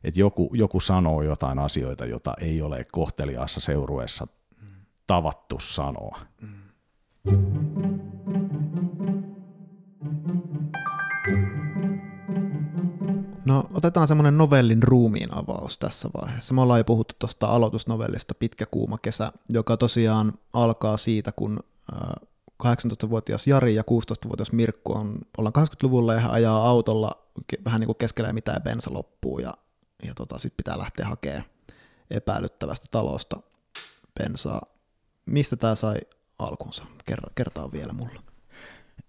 [0.03, 4.27] että joku, joku sanoo jotain asioita, jota ei ole kohteliaassa seurueessa
[5.07, 6.19] tavattu sanoa.
[13.45, 16.53] No otetaan semmoinen novellin ruumiin avaus tässä vaiheessa.
[16.53, 21.59] Me ollaan jo puhuttu tuosta aloitusnovellista Pitkä kuuma kesä, joka tosiaan alkaa siitä, kun
[22.63, 27.11] 18-vuotias Jari ja 16-vuotias Mirkku on, ollaan 80-luvulla ja he ajaa autolla
[27.65, 29.53] vähän niin kuin keskellä mitään bensa loppuu ja,
[30.05, 31.43] ja tota, sitten pitää lähteä hakemaan
[32.11, 33.39] epäilyttävästä talosta
[34.19, 34.61] bensaa.
[35.25, 35.97] Mistä tämä sai
[36.39, 36.85] alkunsa?
[37.05, 38.19] Kerro, kertaa vielä mulle.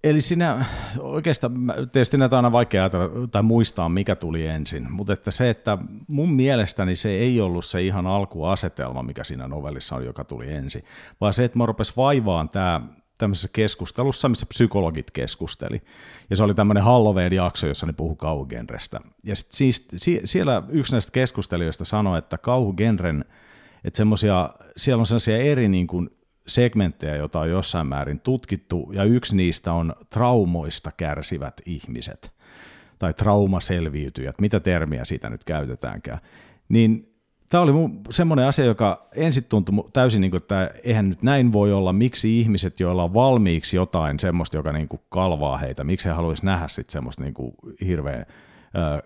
[0.05, 0.65] Eli sinä
[0.99, 1.53] oikeastaan,
[1.93, 5.79] tietysti näitä on aina vaikea ajatella tai muistaa, mikä tuli ensin, mutta että se, että
[6.09, 10.85] mun mielestäni se ei ollut se ihan alkuasetelma, mikä siinä novellissa on, joka tuli ensin,
[11.21, 11.67] vaan se, että mä
[11.97, 12.81] vaivaan tämä
[13.19, 15.83] tämmöisessä keskustelussa, missä psykologit keskusteli.
[16.31, 19.01] Ja se oli tämmöinen Halloween-jakso, jossa ne puhu kauhugenrestä.
[19.25, 19.89] Ja sit siis,
[20.25, 23.25] siellä yksi näistä keskustelijoista sanoi, että kauhugenren,
[23.85, 26.11] että semmosia, siellä on sellaisia eri niin kuin
[26.47, 32.33] segmenttejä, joita on jossain määrin tutkittu, ja yksi niistä on traumoista kärsivät ihmiset,
[32.99, 36.21] tai traumaselviytyjät, mitä termiä siitä nyt käytetäänkään.
[36.69, 37.14] Niin
[37.49, 37.73] tämä oli
[38.11, 42.41] semmoinen asia, joka ensin tuntui täysin, niin kuin, että eihän nyt näin voi olla, miksi
[42.41, 46.69] ihmiset, joilla on valmiiksi jotain semmoista, joka niin kuin kalvaa heitä, miksi he haluaisi nähdä
[46.69, 47.55] sitten semmoista niin kuin
[47.87, 48.27] hirveän
[48.77, 49.03] ö,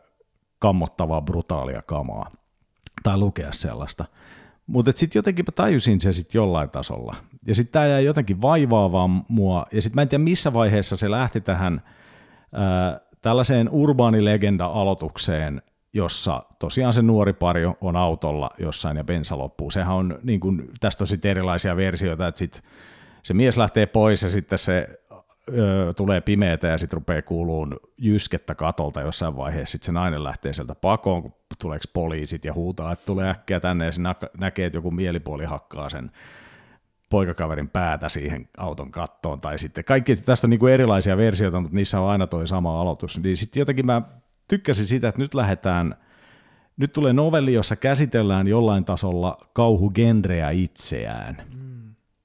[0.59, 2.31] kammottavaa, brutaalia kamaa
[3.03, 4.05] tai lukea sellaista.
[4.67, 7.17] Mutta sitten jotenkin mä tajusin se sitten jollain tasolla.
[7.47, 9.67] Ja sitten tämä jäi jotenkin vaivaavaan mua.
[9.73, 11.83] Ja sitten mä en tiedä missä vaiheessa se lähti tähän
[12.53, 15.63] ää, tällaiseen urbaanilegenda-aloitukseen,
[15.99, 19.71] jossa tosiaan se nuori pari on autolla jossain ja bensa loppuu.
[19.71, 22.63] Sehän on, niin kun, tästä on sitten erilaisia versioita, että sit
[23.23, 24.89] se mies lähtee pois ja sitten se
[25.49, 29.73] ö, tulee pimeätä ja sitten rupeaa kuuluun jyskettä katolta jossain vaiheessa.
[29.73, 33.85] Sitten se nainen lähtee sieltä pakoon, kun tuleeko poliisit ja huutaa, että tulee äkkiä tänne
[33.85, 34.01] ja se
[34.39, 36.11] näkee, että joku mielipuoli hakkaa sen
[37.11, 41.77] poikakaverin päätä siihen auton kattoon, tai sitten kaikki, tästä on niin kuin erilaisia versioita, mutta
[41.77, 44.03] niissä on aina toi sama aloitus, niin sitten jotenkin mä
[44.49, 45.95] tykkäsin sitä, että nyt lähdetään,
[46.77, 51.37] nyt tulee novelli, jossa käsitellään jollain tasolla kauhugenreä itseään.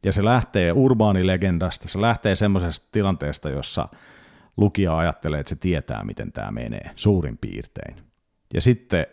[0.06, 3.90] Ja se lähtee urbaanilegendasta, se lähtee semmoisesta tilanteesta, jossa
[4.58, 7.96] lukija ajattelee, että se tietää, miten tämä menee, suurin piirtein.
[8.54, 9.06] Ja sitten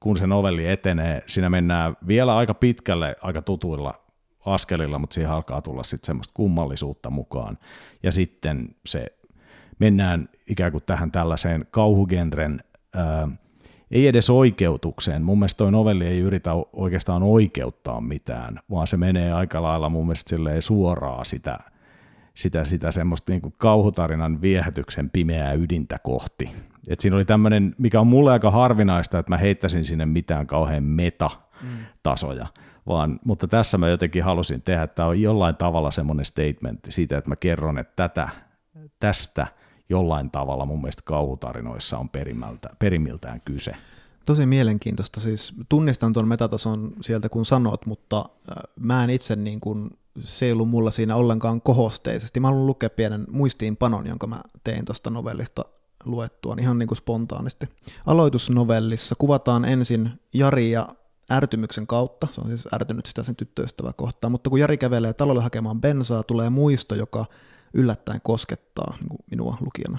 [0.00, 4.00] kun se novelli etenee, siinä mennään vielä aika pitkälle, aika tutuilla
[4.46, 7.58] askelilla, mutta siihen alkaa tulla sitten semmoista kummallisuutta mukaan.
[8.02, 9.06] Ja sitten se
[9.78, 12.60] mennään ikään kuin tähän tällaiseen kauhugenren,
[12.94, 13.28] ää,
[13.90, 15.22] ei edes oikeutukseen.
[15.22, 20.06] Mun mielestä toi novelli ei yritä oikeastaan oikeuttaa mitään, vaan se menee aika lailla mun
[20.06, 21.58] mielestä suoraan sitä,
[22.34, 26.50] sitä, sitä semmoista niin kuin kauhutarinan viehätyksen pimeää ydintä kohti.
[26.88, 30.84] Et siinä oli tämmöinen, mikä on mulle aika harvinaista, että mä heittäisin sinne mitään kauhean
[30.84, 32.62] meta-tasoja, mm.
[32.86, 37.18] vaan, mutta tässä mä jotenkin halusin tehdä, että tämä on jollain tavalla semmoinen statement siitä,
[37.18, 38.28] että mä kerron, että tätä,
[39.00, 39.46] tästä
[39.88, 43.72] jollain tavalla mun mielestä kauhutarinoissa on perimältä, perimiltään kyse.
[44.26, 45.20] Tosi mielenkiintoista.
[45.20, 50.46] Siis tunnistan tuon metatason sieltä kun sanot, mutta äh, mä en itse niin kuin, se
[50.46, 52.40] ei ollut mulla siinä ollenkaan kohosteisesti.
[52.40, 55.64] Mä haluan lukea pienen muistiinpanon, jonka mä tein tuosta novellista
[56.04, 57.68] luettua ihan niin kuin spontaanisti.
[58.06, 60.88] Aloitusnovellissa kuvataan ensin Jari ja
[61.30, 65.42] ärtymyksen kautta, se on siis ärtynyt sitä sen tyttöystävää kohtaan, mutta kun Jari kävelee talolle
[65.42, 67.24] hakemaan bensaa, tulee muisto, joka
[67.76, 69.98] yllättäen koskettaa niin kuin minua lukijana.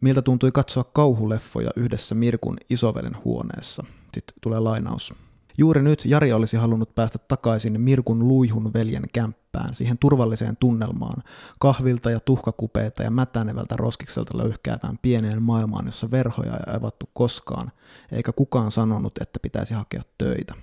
[0.00, 3.84] Miltä tuntui katsoa kauhuleffoja yhdessä Mirkun isovelen huoneessa.
[4.14, 5.14] Sitten tulee lainaus.
[5.58, 11.22] Juuri nyt Jari olisi halunnut päästä takaisin Mirkun luihun veljen kämppään, siihen turvalliseen tunnelmaan,
[11.60, 17.72] kahvilta ja tuhkakupeita ja mätänevältä roskikselta löyhkäävään pieneen maailmaan, jossa verhoja ei avattu koskaan,
[18.12, 20.54] eikä kukaan sanonut, että pitäisi hakea töitä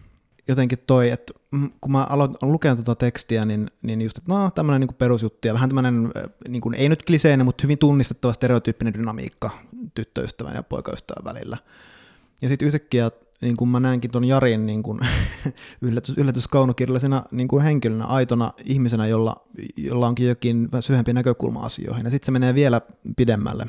[0.50, 1.34] jotenkin toi, että
[1.82, 5.54] kun mä aloin lukemaan tuota tekstiä, niin, niin just, että no tämmöinen niin perusjuttu ja
[5.54, 6.12] vähän tämmöinen,
[6.47, 9.50] niin kuin, ei nyt kliseinen, mutta hyvin tunnistettava stereotyyppinen dynamiikka
[9.95, 11.58] tyttöystävän ja poikaystävän välillä.
[12.41, 15.00] Ja sitten yhtäkkiä niin kuin mä näenkin tuon Jarin niin kuin,
[15.82, 19.45] yllätys, yllätyskaunokirjallisena niin kuin henkilönä, aitona ihmisenä, jolla,
[19.78, 22.04] jolla onkin jokin syvempi näkökulma asioihin.
[22.04, 22.82] Ja sitten se menee vielä
[23.18, 23.68] pidemmälle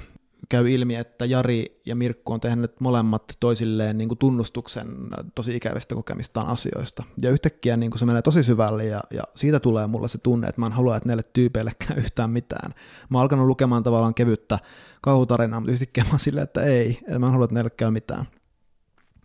[0.50, 4.88] käy ilmi, että Jari ja Mirkku on tehnyt molemmat toisilleen niin kuin tunnustuksen
[5.34, 7.02] tosi ikävistä kokemistaan asioista.
[7.22, 10.48] Ja yhtäkkiä niin kuin se menee tosi syvälle ja, ja siitä tulee mulle se tunne,
[10.48, 12.74] että mä en halua, että näille tyypeille käy yhtään mitään.
[13.08, 14.58] Mä oon alkanut lukemaan tavallaan kevyttä
[15.00, 18.26] kauhutarinaa, mutta yhtäkkiä mä oon silleen, että ei, mä en halua, että näille käy mitään.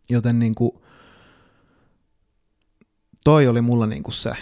[0.10, 0.72] Joten niin kuin,
[3.24, 4.34] toi oli mulla niin kuin se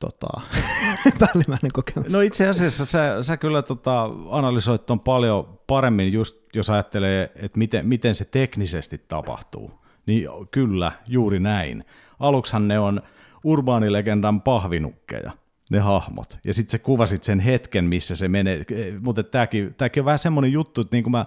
[0.00, 0.40] tota,
[1.18, 2.12] päällimmäinen kokemus.
[2.12, 7.58] No itse asiassa sä, sä kyllä tota, analysoit ton paljon paremmin, just jos ajattelee, että
[7.58, 9.70] miten, miten se teknisesti tapahtuu.
[10.06, 11.84] Niin kyllä, juuri näin.
[12.20, 13.02] Aluksihan ne on
[13.44, 15.32] urbaanilegendan pahvinukkeja,
[15.70, 16.38] ne hahmot.
[16.44, 18.64] Ja sitten sä kuvasit sen hetken, missä se menee.
[19.00, 21.26] Mutta tämäkin on vähän semmoinen juttu, että niin kuin mä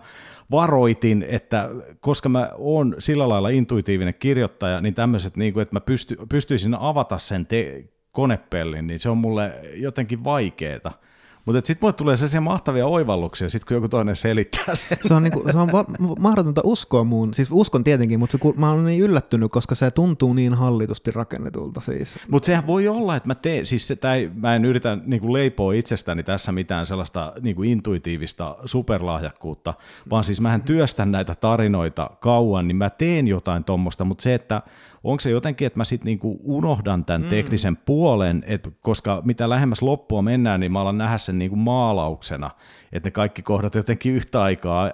[0.52, 1.70] varoitin, että
[2.00, 6.76] koska mä oon sillä lailla intuitiivinen kirjoittaja, niin tämmöiset, niin kuin, että mä pysty, pystyisin
[6.76, 7.84] avata sen te-
[8.16, 10.92] konepellin, niin se on mulle jotenkin vaikeeta.
[11.46, 14.98] Mutta sitten mulle tulee sellaisia mahtavia oivalluksia, sit kun joku toinen selittää sen.
[15.02, 15.86] Se on, niinku, se on va-
[16.20, 20.34] mahdotonta uskoa muun, siis uskon tietenkin, mutta se, mä oon niin yllättynyt, koska se tuntuu
[20.34, 22.20] niin hallitusti rakennetulta siis.
[22.32, 25.74] Mutta sehän voi olla, että mä teen, siis se, tai mä en yritä niinku leipoa
[25.74, 29.74] itsestäni tässä mitään sellaista niinku intuitiivista superlahjakkuutta,
[30.10, 34.62] vaan siis mähän työstän näitä tarinoita kauan, niin mä teen jotain tuommoista, mutta se, että
[35.06, 37.28] onko se jotenkin, että mä sitten niinku unohdan tämän mm.
[37.28, 42.52] teknisen puolen, että koska mitä lähemmäs loppua mennään, niin mä alan nähdä sen niinku maalauksena,
[42.92, 44.92] että ne kaikki kohdat jotenkin yhtä aikaa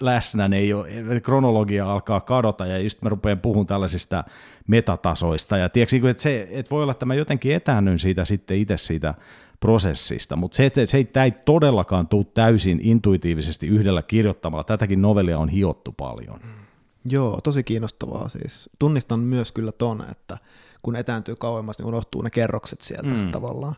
[0.00, 0.88] läsnä, ne ei ole,
[1.22, 4.24] kronologia alkaa kadota ja just mä rupean puhun tällaisista
[4.68, 8.76] metatasoista ja tiedätkö, että, se, että voi olla, että mä jotenkin etäännyn siitä sitten itse
[8.76, 9.14] siitä
[9.60, 15.38] prosessista, mutta se, se ei, tämä ei todellakaan tule täysin intuitiivisesti yhdellä kirjoittamalla, tätäkin novellia
[15.38, 16.40] on hiottu paljon.
[16.42, 16.61] Mm.
[17.04, 18.70] Joo, tosi kiinnostavaa siis.
[18.78, 20.38] Tunnistan myös kyllä ton, että
[20.82, 23.30] kun etääntyy kauemmas, niin unohtuu ne kerrokset sieltä mm.
[23.30, 23.74] tavallaan.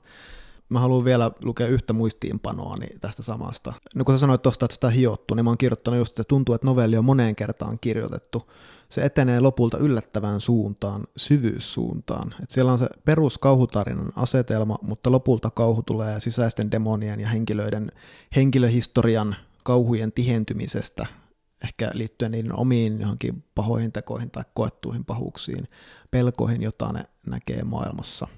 [0.68, 3.72] Mä haluan vielä lukea yhtä muistiinpanoa niin tästä samasta.
[3.94, 6.54] No kun sä sanoit tuosta, että sitä hiottu, niin mä oon kirjoittanut just, että tuntuu,
[6.54, 8.50] että novelli on moneen kertaan kirjoitettu.
[8.88, 12.34] Se etenee lopulta yllättävään suuntaan, syvyyssuuntaan.
[12.42, 17.92] Et siellä on se perus kauhutarinan asetelma, mutta lopulta kauhu tulee sisäisten demonien ja henkilöiden
[18.36, 21.06] henkilöhistorian kauhujen tihentymisestä,
[21.64, 25.68] ehkä liittyen niiden omiin johonkin pahoihin tekoihin tai koettuihin pahuuksiin,
[26.10, 28.28] pelkoihin, jota ne näkee maailmassa–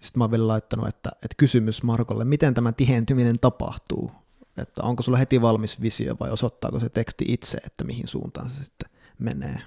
[0.00, 4.12] sitten mä oon vielä laittanut, että, että kysymys Markolle, miten tämä tihentyminen tapahtuu?
[4.56, 8.64] Että onko sulla heti valmis visio vai osoittaako se teksti itse, että mihin suuntaan se
[8.64, 9.60] sitten menee?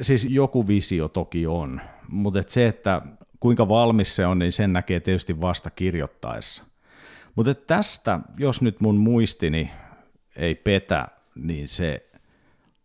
[0.00, 3.02] Siis joku visio toki on, mutta et se, että
[3.40, 6.64] kuinka valmis se on, niin sen näkee tietysti vasta kirjoittaessa.
[7.34, 9.70] Mutta tästä, jos nyt mun muistini
[10.36, 11.08] ei petä,
[11.40, 12.10] niin se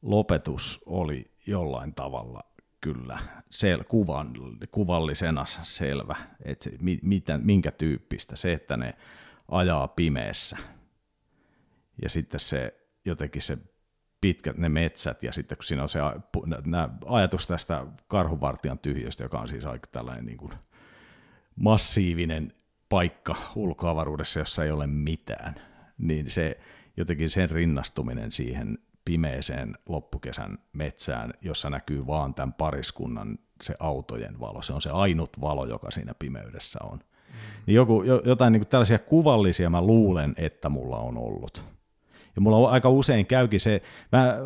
[0.01, 2.43] lopetus oli jollain tavalla
[2.81, 4.33] kyllä sel, kuvan,
[4.71, 6.69] kuvallisena selvä, että
[7.01, 8.93] mitä, minkä tyyppistä se, että ne
[9.51, 10.57] ajaa pimeässä.
[12.01, 12.73] Ja sitten se
[13.05, 13.57] jotenkin se
[14.21, 15.99] pitkät ne metsät ja sitten kun siinä on se
[16.65, 20.53] nämä ajatus tästä karhuvartijan tyhjöstä, joka on siis aika tällainen niin kuin
[21.55, 22.53] massiivinen
[22.89, 25.55] paikka ulkoavaruudessa, jossa ei ole mitään,
[25.97, 26.59] niin se
[26.97, 34.61] jotenkin sen rinnastuminen siihen pimeeseen loppukesän metsään, jossa näkyy vaan tämän pariskunnan se autojen valo.
[34.61, 36.97] Se on se ainut valo, joka siinä pimeydessä on.
[36.97, 37.63] Mm.
[37.65, 41.65] Niin joku, jotain niin kuin tällaisia kuvallisia mä luulen, että mulla on ollut.
[42.35, 43.81] Ja mulla on aika usein käykin se,
[44.11, 44.37] mä,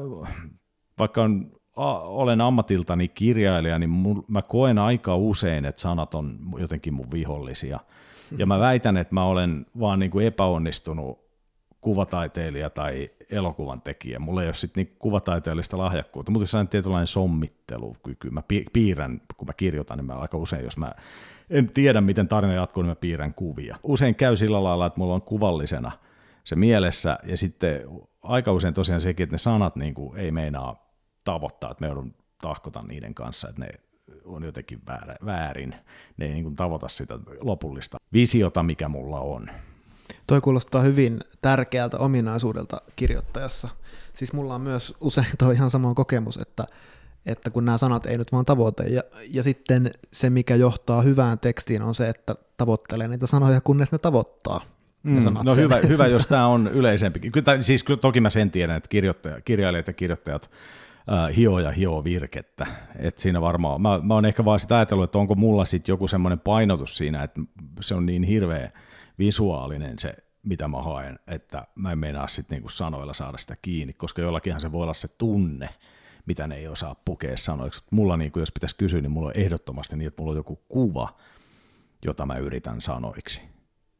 [0.99, 6.39] vaikka on, a, olen ammatiltani kirjailija, niin mun, mä koen aika usein, että sanat on
[6.57, 7.79] jotenkin mun vihollisia.
[8.37, 11.28] Ja mä väitän, että mä olen vaan niin kuin epäonnistunut
[11.81, 14.19] kuvataiteilija tai elokuvan tekijä.
[14.19, 18.29] Mulla ei ole sitten niin kuvataiteellista lahjakkuutta, mutta on tietynlainen sommittelukyky.
[18.29, 20.91] Mä piirrän, kun mä kirjoitan, niin mä aika usein, jos mä
[21.49, 23.77] en tiedä, miten tarina jatkuu, niin mä piirrän kuvia.
[23.83, 25.91] Usein käy sillä lailla, että mulla on kuvallisena
[26.43, 27.81] se mielessä, ja sitten
[28.21, 30.93] aika usein tosiaan sekin, että ne sanat niin kuin ei meinaa
[31.25, 33.69] tavoittaa, että me joudun tahkota niiden kanssa, että ne
[34.25, 34.81] on jotenkin
[35.25, 35.75] väärin.
[36.17, 39.49] Ne ei niin kuin tavoita sitä lopullista visiota, mikä mulla on.
[40.29, 43.69] Toi kuulostaa hyvin tärkeältä ominaisuudelta kirjoittajassa.
[44.13, 46.67] Siis mulla on myös usein tuo ihan sama kokemus, että,
[47.25, 49.03] että kun nämä sanat ei nyt vaan tavoite, ja,
[49.33, 53.97] ja sitten se, mikä johtaa hyvään tekstiin, on se, että tavoittelee niitä sanoja, kunnes ne
[53.97, 54.61] tavoittaa.
[55.03, 57.19] Mm, no hyvä, hyvä, jos tämä on yleisempi.
[57.19, 60.49] Kyllä, siis kyllä, toki mä sen tiedän, että kirjoittaja, kirjailijat ja kirjoittajat
[61.11, 62.67] äh, hio ja hio virkettä.
[62.99, 66.07] Et siinä varmaan, mä, mä oon ehkä vaan sitä ajatellut, että onko mulla sitten joku
[66.07, 67.41] semmoinen painotus siinä, että
[67.81, 68.71] se on niin hirveä
[69.19, 73.93] visuaalinen se, mitä mä haen, että mä en meinaa sitten niinku sanoilla saada sitä kiinni,
[73.93, 75.69] koska jollakinhan se voi olla se tunne,
[76.25, 77.83] mitä ne ei osaa pukea sanoiksi.
[77.91, 81.17] Mulla, niinku, jos pitäisi kysyä, niin mulla on ehdottomasti niin, että mulla on joku kuva,
[82.05, 83.41] jota mä yritän sanoiksi.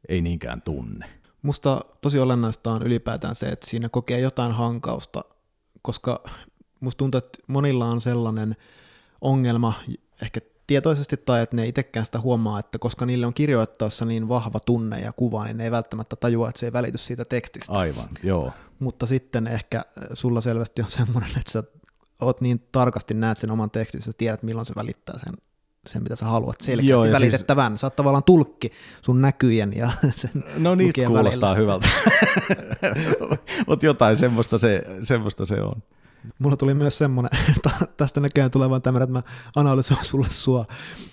[0.08, 1.06] Ei niinkään tunne.
[1.42, 5.24] Musta tosi olennaista on ylipäätään se, että siinä kokee jotain hankausta,
[5.82, 6.24] koska
[6.80, 8.56] musta tuntuu, että monilla on sellainen
[9.20, 9.72] ongelma,
[10.22, 10.40] ehkä
[10.70, 15.00] tietoisesti tai että ne itsekään sitä huomaa, että koska niille on kirjoittaessa niin vahva tunne
[15.00, 17.72] ja kuva, niin ne ei välttämättä tajua, että se ei välity siitä tekstistä.
[17.72, 18.52] Aivan, joo.
[18.78, 21.62] Mutta sitten ehkä äh, sulla selvästi on semmoinen, että sä
[22.20, 25.34] oot niin tarkasti näet sen oman tekstin, sä tiedät milloin se välittää sen,
[25.86, 27.72] sen mitä sä haluat selkeästi Joo, siis- välitettävän.
[27.72, 27.80] Siis...
[27.80, 28.70] Sä oot tavallaan tulkki
[29.02, 31.62] sun näkyjen ja sen No niitä kuulostaa välillä.
[31.62, 31.88] hyvältä,
[33.66, 35.82] mutta jotain semmoista se, semmoista se on.
[36.38, 37.30] Mulla tuli myös semmoinen,
[37.96, 40.64] tästä näköjään tulee vaan tämmöinen, että mä analysoin sulle sua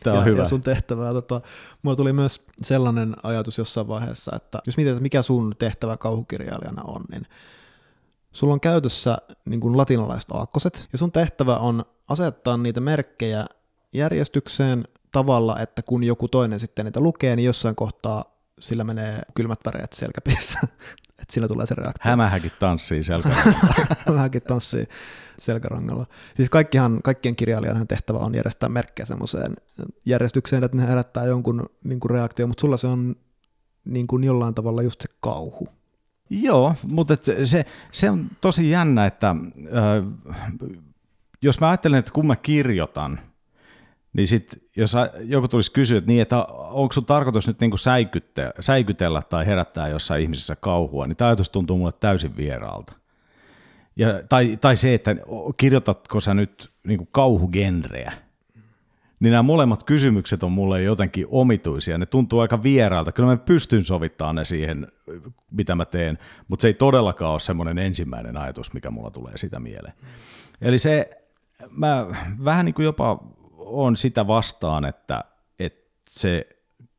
[0.04, 0.42] Tämä on ja, hyvä.
[0.42, 1.14] ja sun tehtävää.
[1.14, 1.42] Tota,
[1.82, 7.04] mulla tuli myös sellainen ajatus jossain vaiheessa, että jos mietitään, mikä sun tehtävä kauhukirjailijana on,
[7.12, 7.26] niin
[8.32, 13.46] sulla on käytössä niin kuin latinalaiset aakkoset, ja sun tehtävä on asettaa niitä merkkejä
[13.94, 18.26] järjestykseen tavalla, että kun joku toinen sitten niitä lukee, niin jossain kohtaa
[18.60, 20.60] sillä menee kylmät väreet selkäpiissä
[21.22, 22.10] että sillä tulee se reaktio.
[22.10, 23.74] Hämähäkin tanssii selkärangalla.
[24.08, 24.86] Hämähäkin tanssii
[25.40, 26.06] selkärangalla.
[26.36, 29.56] Siis kaikkihan, kaikkien kirjailijan tehtävä on järjestää merkkejä semmoiseen
[30.06, 33.16] järjestykseen, että ne herättää jonkun niin kuin reaktio, mutta sulla se on
[33.86, 35.68] niin kuin jollain tavalla just se kauhu.
[36.30, 39.36] Joo, mutta se, se on tosi jännä, että äh,
[41.42, 43.20] jos mä ajattelen, että kun mä kirjoitan,
[44.18, 44.94] niin sit, jos
[45.24, 47.72] joku tulisi kysyä, että, niin, että onko sun tarkoitus nyt niin
[48.60, 52.94] säikytellä, tai herättää jossain ihmisessä kauhua, niin tämä ajatus tuntuu mulle täysin vieraalta.
[53.96, 55.16] Ja, tai, tai se, että
[55.58, 58.14] kirjoitatko sä nyt niin kauhugenreä,
[59.20, 61.98] niin nämä molemmat kysymykset on mulle jotenkin omituisia.
[61.98, 63.12] Ne tuntuu aika vierailta.
[63.12, 64.88] Kyllä mä pystyn sovittamaan ne siihen,
[65.52, 69.60] mitä mä teen, mutta se ei todellakaan ole semmoinen ensimmäinen ajatus, mikä mulla tulee sitä
[69.60, 69.94] mieleen.
[70.62, 71.10] Eli se,
[71.70, 72.06] mä
[72.46, 73.24] vähän niin kuin jopa
[73.70, 75.24] on sitä vastaan, että,
[75.60, 76.48] että se,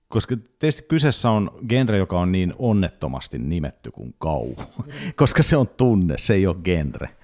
[0.08, 4.56] koska tietysti kyseessä on genre, joka on niin onnettomasti nimetty kuin kauhu,
[5.16, 7.18] koska se on tunne, se ei ole genre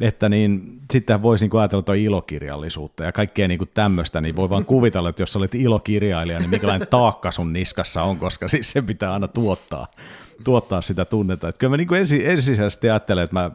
[0.00, 4.50] että niin, sitten voisi niin ajatella tuo ilokirjallisuutta ja kaikkea niin kuin tämmöistä, niin voi
[4.50, 8.82] vaan kuvitella, että jos olet ilokirjailija, niin mikälainen taakka sun niskassa on, koska siis se
[8.82, 9.86] pitää aina tuottaa,
[10.44, 11.48] tuottaa sitä tunnetta.
[11.48, 13.50] Että kyllä mä niin kuin ensi, ensisijaisesti ajattelen, että mä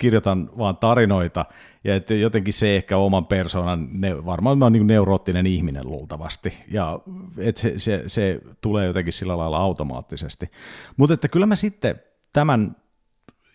[0.00, 1.44] kirjoitan vaan tarinoita,
[1.84, 6.58] ja että jotenkin se ehkä oman persoonan, ne, varmaan mä oon niin neuroottinen ihminen luultavasti,
[6.68, 6.98] ja
[7.38, 10.50] että se, se, se tulee jotenkin sillä lailla automaattisesti.
[10.96, 12.76] Mutta että kyllä mä sitten tämän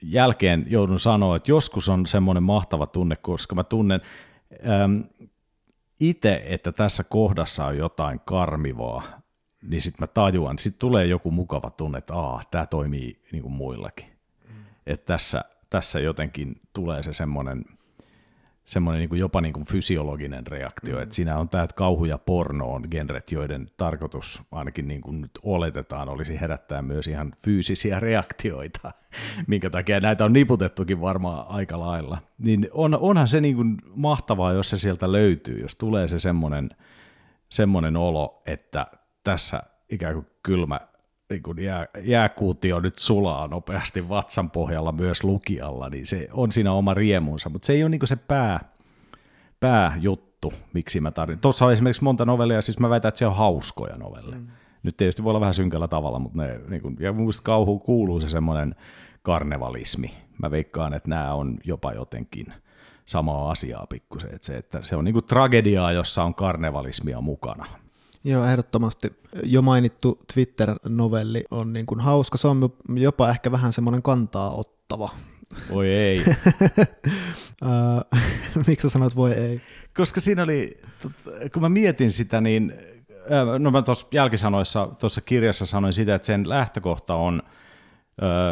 [0.02, 4.02] jälkeen joudun sanoa, että joskus on semmoinen mahtava tunne, koska mä tunnen
[4.70, 5.02] ähm,
[6.00, 9.04] itse, että tässä kohdassa on jotain karmivaa,
[9.62, 12.14] niin sitten mä tajuan, sitten tulee joku mukava tunne, että
[12.52, 14.08] tämä toimii niin kuin muillakin.
[14.48, 14.64] Mm.
[14.88, 15.44] Että tässä,
[15.76, 17.66] tässä jotenkin tulee se semmoinen
[18.66, 21.04] semmoinen niin kuin jopa niin kuin fysiologinen reaktio, mm.
[21.04, 25.32] että siinä on tämä, kauhu ja porno on genret, joiden tarkoitus ainakin niin kuin nyt
[25.44, 29.44] oletetaan olisi herättää myös ihan fyysisiä reaktioita, mm.
[29.48, 32.18] minkä takia näitä on niputettukin varmaan aika lailla.
[32.38, 36.70] Niin on, onhan se niin kuin mahtavaa, jos se sieltä löytyy, jos tulee se semmoinen,
[37.50, 38.88] semmoinen olo, että
[39.24, 40.80] tässä ikään kuin kylmä
[41.30, 46.72] niin kuin jää, jääkuutio nyt sulaa nopeasti vatsan pohjalla myös lukijalla, niin se on siinä
[46.72, 48.60] oma riemunsa, mutta se ei ole niin se pää,
[49.60, 51.42] pääjuttu, miksi mä tarvitsen.
[51.42, 54.42] Tuossa on esimerkiksi monta novellia, siis mä väitän, että se on hauskoja novelleja.
[54.42, 54.48] Mm.
[54.84, 58.20] Nyt tietysti voi olla vähän synkällä tavalla, mutta ne, niin kuin, ja muista kauhuun kuuluu
[58.20, 58.76] se semmoinen
[59.22, 60.12] karnevalismi.
[60.42, 62.54] Mä veikkaan, että nämä on jopa jotenkin
[63.06, 67.66] samaa asiaa pikkusen, että se, että se on niin tragediaa, jossa on karnevalismia mukana.
[68.26, 69.14] Joo, ehdottomasti.
[69.44, 72.38] Jo mainittu Twitter-novelli on niin kuin hauska.
[72.38, 75.10] Se on jopa ehkä vähän semmoinen kantaa ottava.
[75.70, 76.26] Voi ei.
[78.68, 79.62] Miksi sä sanoit voi ei?
[79.98, 80.82] Koska siinä oli,
[81.54, 82.74] kun mä mietin sitä, niin
[83.60, 87.42] no mä tuossa jälkisanoissa, tuossa kirjassa sanoin sitä, että sen lähtökohta on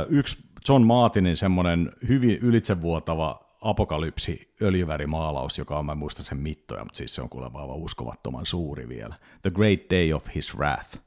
[0.09, 0.37] yksi
[0.69, 7.15] John Martinin semmoinen hyvin ylitsevuotava apokalypsi öljyvärimaalaus, joka on, mä muista sen mittoja, mutta siis
[7.15, 9.15] se on kuulemma aivan uskomattoman suuri vielä.
[9.41, 10.97] The Great Day of His Wrath,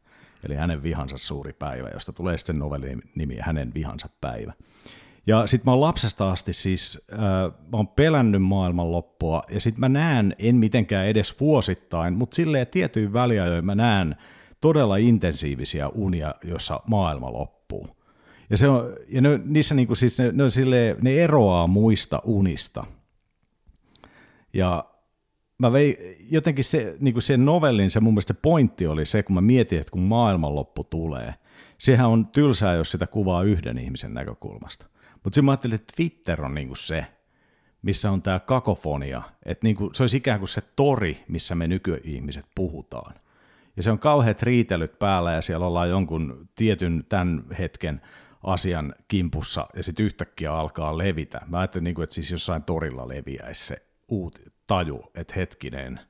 [0.44, 4.52] eli hänen vihansa suuri päivä, josta tulee sitten novellin nimi Hänen vihansa päivä.
[5.26, 7.18] Ja sitten mä oon lapsesta asti siis, äh,
[7.72, 13.12] mä oon pelännyt maailmanloppua, ja sitten mä näen, en mitenkään edes vuosittain, mutta silleen tietyin
[13.12, 14.16] väliajoin mä näen
[14.61, 17.95] todella intensiivisiä unia, jossa maailma loppuu.
[18.51, 22.84] Ja, se on, ja ne, niissä niinku siis ne, ne, silleen, ne eroaa muista unista.
[24.53, 24.84] Ja
[25.59, 29.22] mä vei, jotenkin se, niin kuin se novellin, se mun mielestä se pointti oli se,
[29.22, 31.34] kun mä mietin, että kun maailmanloppu tulee,
[31.78, 34.86] sehän on tylsää, jos sitä kuvaa yhden ihmisen näkökulmasta.
[35.12, 37.07] Mutta sitten mä ajattelin, että Twitter on niin kuin se,
[37.82, 41.68] missä on tämä kakofonia, että niin kuin, se olisi ikään kuin se tori, missä me
[41.68, 43.14] nykyihmiset puhutaan.
[43.76, 48.01] Ja se on kauheat riitelyt päällä ja siellä ollaan jonkun tietyn tämän hetken
[48.47, 51.40] asian kimpussa ja sitten yhtäkkiä alkaa levitä.
[51.47, 56.01] Mä ajattelin, niin kuin, että siis jossain torilla leviäisi se uut, taju, että hetkinen,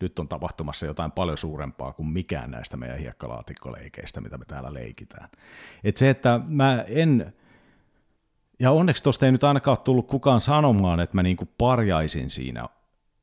[0.00, 5.28] nyt on tapahtumassa jotain paljon suurempaa kuin mikään näistä meidän hiekkalaatikkoleikeistä, mitä me täällä leikitään.
[5.84, 7.34] Et se, että mä en,
[8.60, 12.68] ja onneksi tuosta ei nyt ainakaan tullut kukaan sanomaan, että mä niinku parjaisin siinä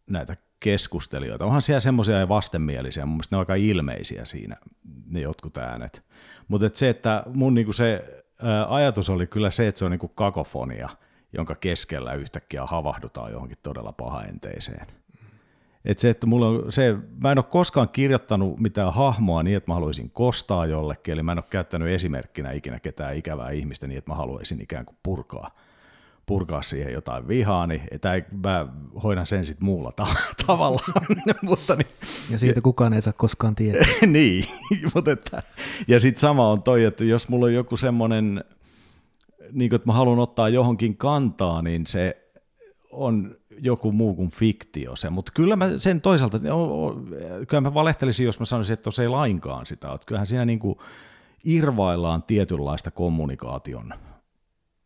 [0.09, 1.45] näitä keskustelijoita.
[1.45, 4.57] Onhan siellä semmoisia ja vastenmielisiä, mun mielestä ne on aika ilmeisiä siinä,
[5.05, 6.03] ne jotkut äänet.
[6.47, 8.20] Mutta et se, että mun niinku se
[8.67, 10.89] ajatus oli kyllä se, että se on niin kuin kakofonia,
[11.33, 14.87] jonka keskellä yhtäkkiä havahdutaan johonkin todella pahaenteiseen.
[15.85, 19.71] Et se, että mulla on se, mä en ole koskaan kirjoittanut mitään hahmoa niin, että
[19.71, 23.97] mä haluaisin kostaa jollekin, eli mä en ole käyttänyt esimerkkinä ikinä ketään ikävää ihmistä niin,
[23.97, 25.51] että mä haluaisin ikään kuin purkaa
[26.31, 28.67] purkaa siihen jotain vihaa, niin että mä
[29.03, 30.15] hoidan sen sitten muulla ta-
[30.47, 30.81] tavalla.
[31.41, 31.87] mutta niin,
[32.29, 33.87] ja siitä kukaan ei saa koskaan tietää.
[34.07, 34.43] niin,
[34.95, 35.43] mutta että,
[35.87, 38.43] ja sitten sama on toi, että jos mulla on joku semmoinen,
[39.51, 42.31] niin että mä haluan ottaa johonkin kantaa, niin se
[42.91, 46.39] on joku muu kuin fiktio se, mutta kyllä mä sen toisaalta,
[47.47, 50.59] kyllä mä valehtelisin, jos mä sanoisin, että se ei lainkaan sitä, että kyllähän siinä niin
[50.59, 50.75] kuin
[51.43, 53.93] irvaillaan tietynlaista kommunikaation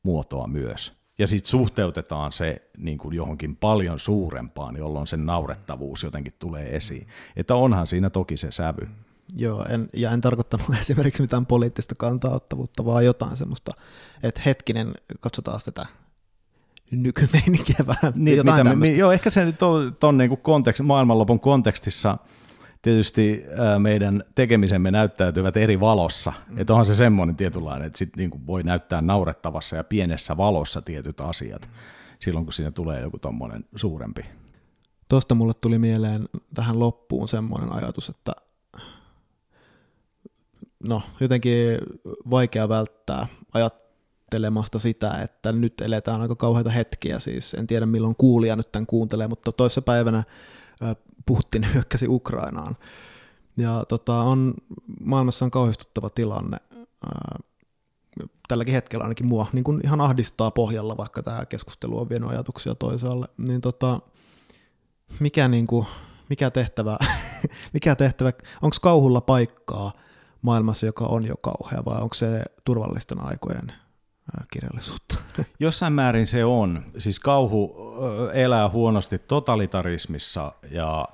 [0.03, 6.34] muotoa myös ja sitten suhteutetaan se niin kuin johonkin paljon suurempaan, jolloin sen naurettavuus jotenkin
[6.39, 7.07] tulee esiin.
[7.36, 8.88] Että onhan siinä toki se sävy.
[9.36, 13.72] Joo, en, ja en tarkoittanut esimerkiksi mitään poliittista kantaottavuutta, vaan jotain semmoista,
[14.24, 15.86] että hetkinen, katsotaan tätä
[16.91, 18.13] nykymeininkiä vähän.
[18.16, 22.18] Niin, mitä me, joo, ehkä se nyt on tuon niin kontekst, maailmanlopun kontekstissa
[22.86, 23.45] tietysti
[23.79, 26.33] meidän tekemisemme näyttäytyvät eri valossa.
[26.49, 26.57] Mm.
[26.57, 30.81] Että onhan se semmoinen tietynlainen, että sit niin kuin voi näyttää naurettavassa ja pienessä valossa
[30.81, 31.73] tietyt asiat mm.
[32.19, 34.25] silloin, kun siinä tulee joku tuommoinen suurempi.
[35.09, 38.31] Tuosta mulle tuli mieleen tähän loppuun semmoinen ajatus, että
[40.83, 41.77] no, jotenkin
[42.29, 48.55] vaikea välttää ajattelemasta sitä, että nyt eletään aika kauheita hetkiä, siis en tiedä milloin kuulija
[48.55, 50.23] nyt tämän kuuntelee, mutta toissa päivänä
[51.26, 52.78] Putin hyökkäsi Ukrainaan.
[53.57, 54.53] Ja tota, on,
[54.99, 56.57] maailmassa on kauhistuttava tilanne.
[58.47, 62.76] Tälläkin hetkellä ainakin mua niin kuin ihan ahdistaa pohjalla, vaikka tämä keskustelu on vienyt ajatuksia
[62.76, 63.28] toisaalle.
[63.38, 63.99] Niin tota,
[65.19, 65.86] mikä, niin kuin,
[66.30, 66.97] mikä tehtävä,
[67.73, 69.91] mikä tehtävä onko kauhulla paikkaa
[70.41, 73.73] maailmassa, joka on jo kauhea, vai onko se turvallisten aikojen
[74.51, 75.17] kirjallisuutta?
[75.59, 76.84] Jossain määrin se on.
[76.97, 77.76] Siis kauhu
[78.34, 81.07] elää huonosti totalitarismissa ja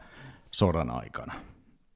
[0.51, 1.34] sodan aikana.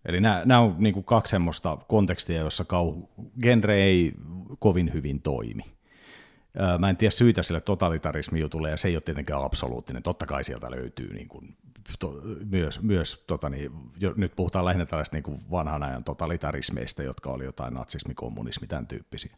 [0.05, 3.09] Eli nämä, nämä on niin kuin kaksi semmoista kontekstia, jossa kauhu,
[3.41, 4.13] genre ei
[4.59, 5.63] kovin hyvin toimi.
[6.79, 10.03] Mä en tiedä syitä sille totalitarismi-jutulle, ja se ei ole tietenkään absoluuttinen.
[10.03, 11.57] Totta kai sieltä löytyy niin kuin
[11.99, 17.29] to, myös, myös tota niin, jo, nyt puhutaan lähinnä tällaista niin vanhan ajan totalitarismeista, jotka
[17.29, 19.37] oli jotain natsismi, kommunismi, tämän tyyppisiä.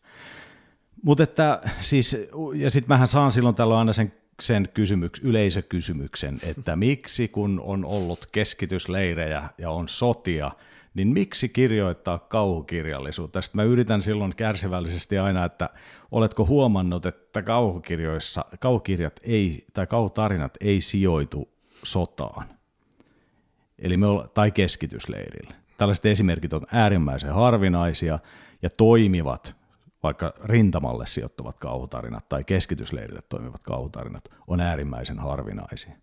[1.03, 2.17] Mutta että siis,
[2.55, 7.85] ja sitten mähän saan silloin tällöin aina sen, sen kysymyks, yleisökysymyksen, että miksi kun on
[7.85, 10.51] ollut keskitysleirejä ja on sotia,
[10.93, 13.41] niin miksi kirjoittaa kauhukirjallisuutta?
[13.41, 15.69] Sitten mä yritän silloin kärsivällisesti aina, että
[16.11, 21.49] oletko huomannut, että kauhukirjoissa, kauhukirjat ei, tai kauhutarinat ei sijoitu
[21.83, 22.47] sotaan,
[23.79, 25.55] eli me olla, tai keskitysleirille.
[25.77, 28.19] Tällaiset esimerkit on äärimmäisen harvinaisia
[28.61, 29.55] ja toimivat,
[30.03, 35.93] vaikka rintamalle sijoittuvat kauhutarinat tai keskitysleirille toimivat kauhutarinat on äärimmäisen harvinaisia.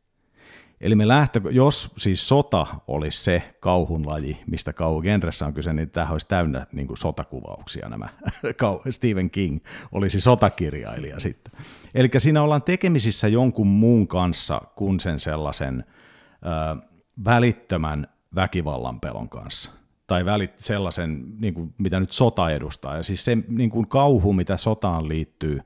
[0.80, 5.90] Eli me lähtö, jos siis sota olisi se kauhun laji, mistä kauhugenressä on kyse, niin
[5.90, 8.08] tämä olisi täynnä niin kuin sotakuvauksia nämä.
[8.90, 9.60] Stephen King
[9.92, 11.54] olisi sotakirjailija sitten.
[11.94, 16.86] Eli siinä ollaan tekemisissä jonkun muun kanssa kuin sen sellaisen ö,
[17.24, 19.72] välittömän väkivallan pelon kanssa.
[20.06, 22.96] Tai välit, sellaisen, niin kuin, mitä nyt sota edustaa.
[22.96, 25.60] Ja siis se niin kuin kauhu, mitä sotaan liittyy,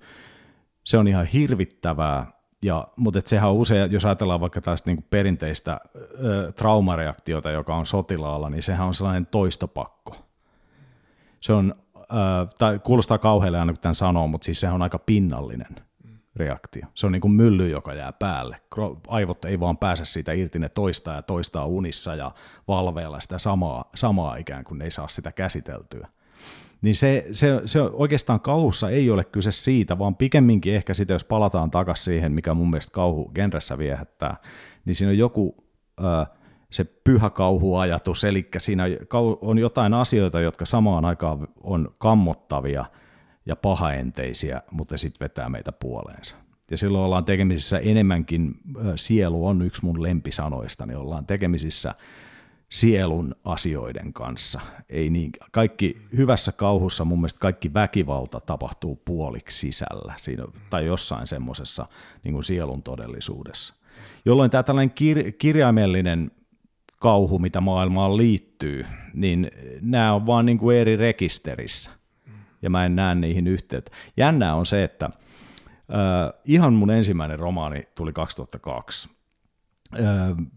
[0.84, 2.32] se on ihan hirvittävää,
[2.62, 5.80] ja, mutta et sehän on usein, jos ajatellaan vaikka tästä niin perinteistä
[6.24, 10.16] ö, traumareaktiota, joka on sotilaalla, niin sehän on sellainen toistopakko.
[11.40, 12.04] Se on, ö,
[12.58, 15.87] tai kuulostaa kauhealle aina kun tämän sanoo, mutta siis sehän on aika pinnallinen
[16.38, 16.86] reaktio.
[16.94, 18.56] Se on niin kuin mylly, joka jää päälle.
[19.08, 22.32] Aivot ei vaan pääse siitä irti, ne toistaa ja toistaa unissa ja
[22.68, 26.08] valveilla sitä samaa, samaa ikään kuin ne ei saa sitä käsiteltyä
[26.82, 31.24] niin se, se, se oikeastaan kauhussa ei ole kyse siitä, vaan pikemminkin ehkä sitä, jos
[31.24, 34.36] palataan takaisin siihen, mikä mun mielestä kauhu genressä viehättää,
[34.84, 35.56] niin siinä on joku
[36.00, 36.26] ö,
[36.70, 38.84] se pyhä kauhuajatus, eli siinä
[39.40, 42.84] on jotain asioita, jotka samaan aikaan on kammottavia
[43.48, 46.36] ja pahaenteisiä, mutta sitten vetää meitä puoleensa.
[46.70, 48.54] Ja silloin ollaan tekemisissä enemmänkin,
[48.94, 51.94] sielu on yksi mun lempisanoista, niin ollaan tekemisissä
[52.68, 54.60] sielun asioiden kanssa.
[54.88, 61.26] Ei niin, kaikki hyvässä kauhussa mun mielestä kaikki väkivalta tapahtuu puoliksi sisällä siinä, tai jossain
[61.26, 61.86] semmoisessa
[62.24, 63.74] niin sielun todellisuudessa.
[64.24, 66.30] Jolloin tämä tällainen kir- kirjaimellinen
[67.00, 71.97] kauhu, mitä maailmaan liittyy, niin nämä on vaan niin kuin eri rekisterissä.
[72.62, 73.90] Ja mä en näe niihin yhteyttä.
[74.16, 75.12] Jännää on se, että äh,
[76.44, 79.18] ihan mun ensimmäinen romaani tuli 2002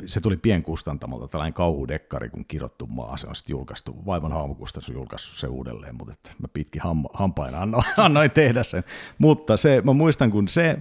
[0.06, 4.96] se tuli pienkustantamolta, tällainen kauhudekkari kun kirottu maa, se on sitten julkaistu, Vaivan haamukustannus on
[4.96, 8.84] julkaissut se uudelleen, mutta että mä pitkin ham, hampain annoin, annoin tehdä sen.
[9.18, 10.80] Mutta se, mä muistan, kun se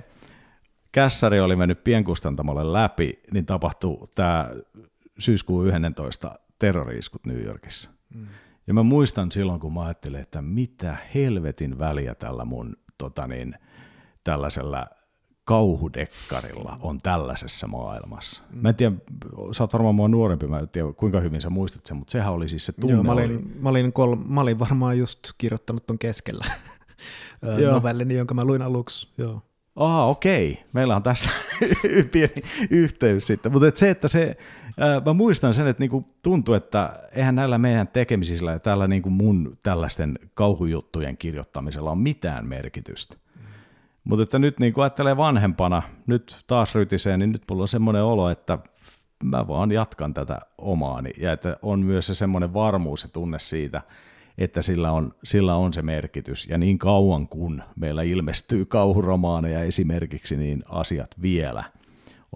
[0.93, 4.51] kässäri oli mennyt pienkustantamolle läpi, niin tapahtui tämä
[5.19, 7.91] syyskuun 11 terroriiskut New Yorkissa.
[8.15, 8.27] Mm.
[8.71, 13.55] Ja mä muistan silloin, kun mä ajattelin, että mitä helvetin väliä tällä mun tota niin,
[14.25, 14.87] tällaisella
[15.45, 18.43] kauhudekkarilla on tällaisessa maailmassa.
[18.51, 18.63] Mm.
[18.63, 18.97] Mä en tiedä,
[19.53, 22.33] sä oot varmaan mua nuorempi, mä en tiedä kuinka hyvin sä muistat sen, mutta sehän
[22.33, 22.95] oli siis se tunne.
[22.95, 23.43] Joo, mä olin, oli...
[23.61, 26.45] mä olin, kol, mä olin varmaan just kirjoittanut ton keskellä
[27.73, 29.09] novellini, jonka mä luin aluksi.
[29.19, 29.43] Joo.
[29.77, 30.65] Aha, okei.
[30.73, 31.31] Meillä on tässä
[32.13, 32.35] pieni
[32.71, 33.53] yhteys sitten.
[33.53, 34.37] Mutta et se, että se,
[35.07, 39.59] mä muistan sen, että niinku tuntuu, että eihän näillä meidän tekemisillä ja tällä niinku mun
[39.63, 43.17] tällaisten kauhujuttujen kirjoittamisella on mitään merkitystä.
[44.05, 48.31] Mutta että nyt niin ajattelee vanhempana, nyt taas rytiseen, niin nyt mulla on semmoinen olo,
[48.31, 48.59] että
[49.25, 53.83] mä vaan jatkan tätä omaani ja että on myös se semmoinen varmuus ja tunne siitä,
[54.39, 56.49] että sillä on, sillä on se merkitys.
[56.49, 61.65] Ja niin kauan kun meillä ilmestyy kauhuromaaneja esimerkiksi, niin asiat vielä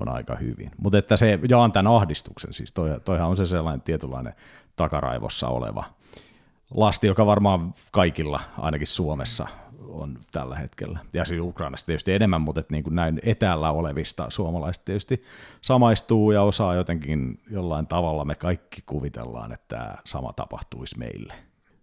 [0.01, 0.71] on aika hyvin.
[0.79, 4.35] Mutta että se jaan tämän ahdistuksen, siis toi, toihan on se sellainen tietynlainen
[4.77, 5.85] takaraivossa oleva
[6.75, 9.47] lasti, joka varmaan kaikilla, ainakin Suomessa,
[9.89, 10.99] on tällä hetkellä.
[11.13, 15.25] Ja siis Ukrainassa tietysti enemmän, mutta että niin kuin näin etäällä olevista suomalaisista tietysti
[15.61, 21.35] samaistuu ja osaa jotenkin jollain tavalla me kaikki kuvitellaan, että tämä sama tapahtuisi meille.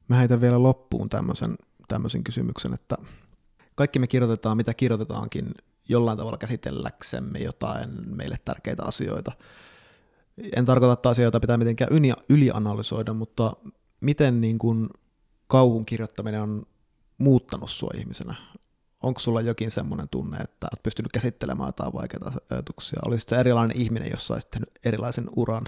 [0.08, 1.56] Mä heitän vielä loppuun tämmöisen,
[1.88, 2.98] tämmöisen kysymyksen, että
[3.76, 5.54] kaikki me kirjoitetaan, mitä kirjoitetaankin
[5.92, 9.32] jollain tavalla käsitelläksemme jotain meille tärkeitä asioita.
[10.56, 11.92] En tarkoita, että asioita pitää mitenkään
[12.30, 13.54] ylianalysoida, mutta
[14.02, 14.90] miten niin kuin
[15.48, 16.66] kauhun kirjoittaminen on
[17.18, 18.36] muuttanut sua ihmisenä?
[19.04, 23.00] Onko sulla jokin semmoinen tunne, että olet pystynyt käsittelemään jotain vaikeita ajatuksia?
[23.06, 25.64] Olisit se erilainen ihminen, jos olisit tehnyt erilaisen uran?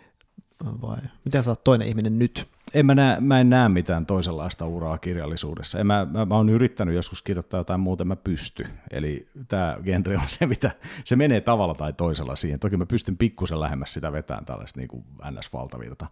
[0.82, 2.48] Vai miten sä oot toinen ihminen nyt?
[2.74, 5.78] En mä, näe, mä en näe mitään toisenlaista uraa kirjallisuudessa.
[5.78, 8.66] En mä, mä, mä oon yrittänyt joskus kirjoittaa jotain muuta, mä pysty.
[8.90, 10.70] Eli tämä genre on se, mitä
[11.04, 12.60] se menee tavalla tai toisella siihen.
[12.60, 16.06] Toki mä pystyn pikkusen lähemmäs sitä vetämään tällaista niin kuin NS-valtavirta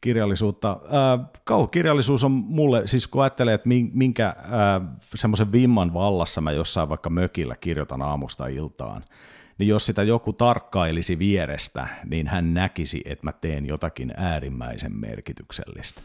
[0.00, 0.80] kirjallisuutta.
[1.44, 4.36] kauhukirjallisuus on mulle, siis kun ajattelee, että minkä
[5.14, 9.02] semmoisen vimman vallassa mä jossain vaikka mökillä kirjoitan aamusta iltaan,
[9.58, 16.00] niin jos sitä joku tarkkailisi vierestä, niin hän näkisi, että mä teen jotakin äärimmäisen merkityksellistä.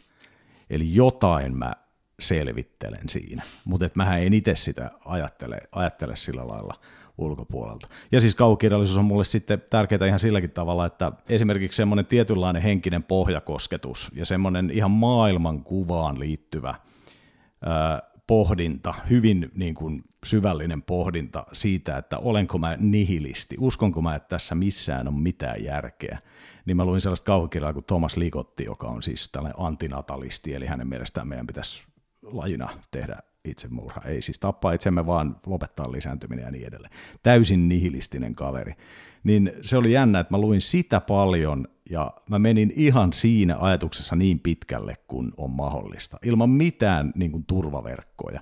[0.70, 1.74] Eli jotain mä
[2.20, 6.80] selvittelen siinä, mutta että mähän en itse sitä ajattele, ajattele sillä lailla–
[7.18, 7.88] ulkopuolelta.
[8.12, 13.04] Ja siis kaukirjallisuus on mulle sitten tärkeää ihan silläkin tavalla, että esimerkiksi semmoinen tietynlainen henkinen
[13.04, 16.76] pohjakosketus ja semmoinen ihan maailman kuvaan liittyvä
[18.34, 24.56] pohdinta, hyvin niin kuin syvällinen pohdinta siitä, että olenko mä nihilisti, uskonko mä, että tässä
[24.56, 26.20] missään on mitään järkeä,
[26.66, 30.88] niin mä luin sellaista kauhukirjaa kuin Thomas Ligotti, joka on siis tällainen antinatalisti, eli hänen
[30.88, 31.84] mielestään meidän pitäisi
[32.22, 34.02] lajina tehdä itsemurha.
[34.06, 36.94] Ei siis tappaa itsemme, vaan lopettaa lisääntyminen ja niin edelleen.
[37.24, 38.74] Täysin nihilistinen kaveri.
[39.24, 44.16] Niin se oli jännä, että mä luin sitä paljon ja mä menin ihan siinä ajatuksessa
[44.16, 48.42] niin pitkälle kuin on mahdollista, ilman mitään niin kuin, turvaverkkoja.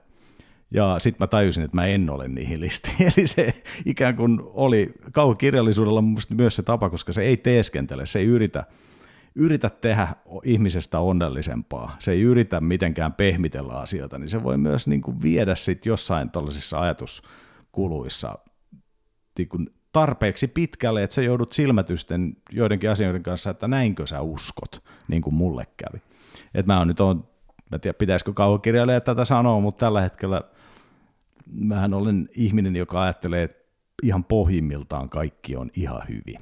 [0.73, 2.91] Ja sitten mä tajusin, että mä en ole nihilisti.
[3.17, 6.03] Eli se ikään kuin oli kauhukirjallisuudella
[6.35, 8.65] myös se tapa, koska se ei teeskentele, se ei yritä
[9.35, 10.07] yritä tehdä
[10.43, 15.55] ihmisestä onnellisempaa, se ei yritä mitenkään pehmitellä asioita, niin se voi myös niin kuin viedä
[15.55, 18.39] sit jossain tällaisissa ajatuskuluissa
[19.37, 24.83] niin kuin tarpeeksi pitkälle, että sä joudut silmätysten joidenkin asioiden kanssa, että näinkö sä uskot,
[25.07, 26.01] niin kuin mulle kävi.
[26.53, 27.27] Et mä on nyt on,
[27.71, 30.41] mä tiedä pitäisikö kauhukirjailija tätä sanoa, mutta tällä hetkellä
[31.51, 33.61] mähän olen ihminen, joka ajattelee, että
[34.03, 36.39] ihan pohjimmiltaan kaikki on ihan hyvin.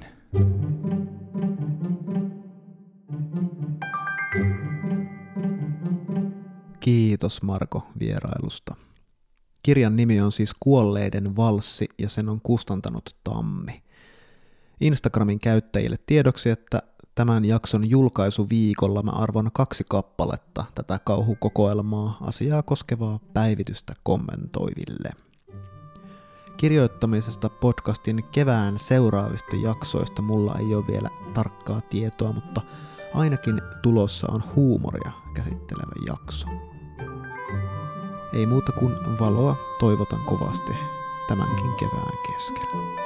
[6.80, 8.74] Kiitos Marko vierailusta.
[9.62, 13.82] Kirjan nimi on siis Kuolleiden valssi ja sen on kustantanut Tammi.
[14.80, 16.82] Instagramin käyttäjille tiedoksi, että
[17.14, 25.10] tämän jakson julkaisuviikolla mä arvon kaksi kappaletta tätä kauhukokoelmaa asiaa koskevaa päivitystä kommentoiville.
[26.56, 32.60] Kirjoittamisesta podcastin kevään seuraavista jaksoista mulla ei ole vielä tarkkaa tietoa, mutta
[33.14, 36.69] ainakin tulossa on huumoria käsittelevä jakso.
[38.32, 40.72] Ei muuta kuin valoa toivotan kovasti
[41.28, 43.00] tämänkin kevään keskellä.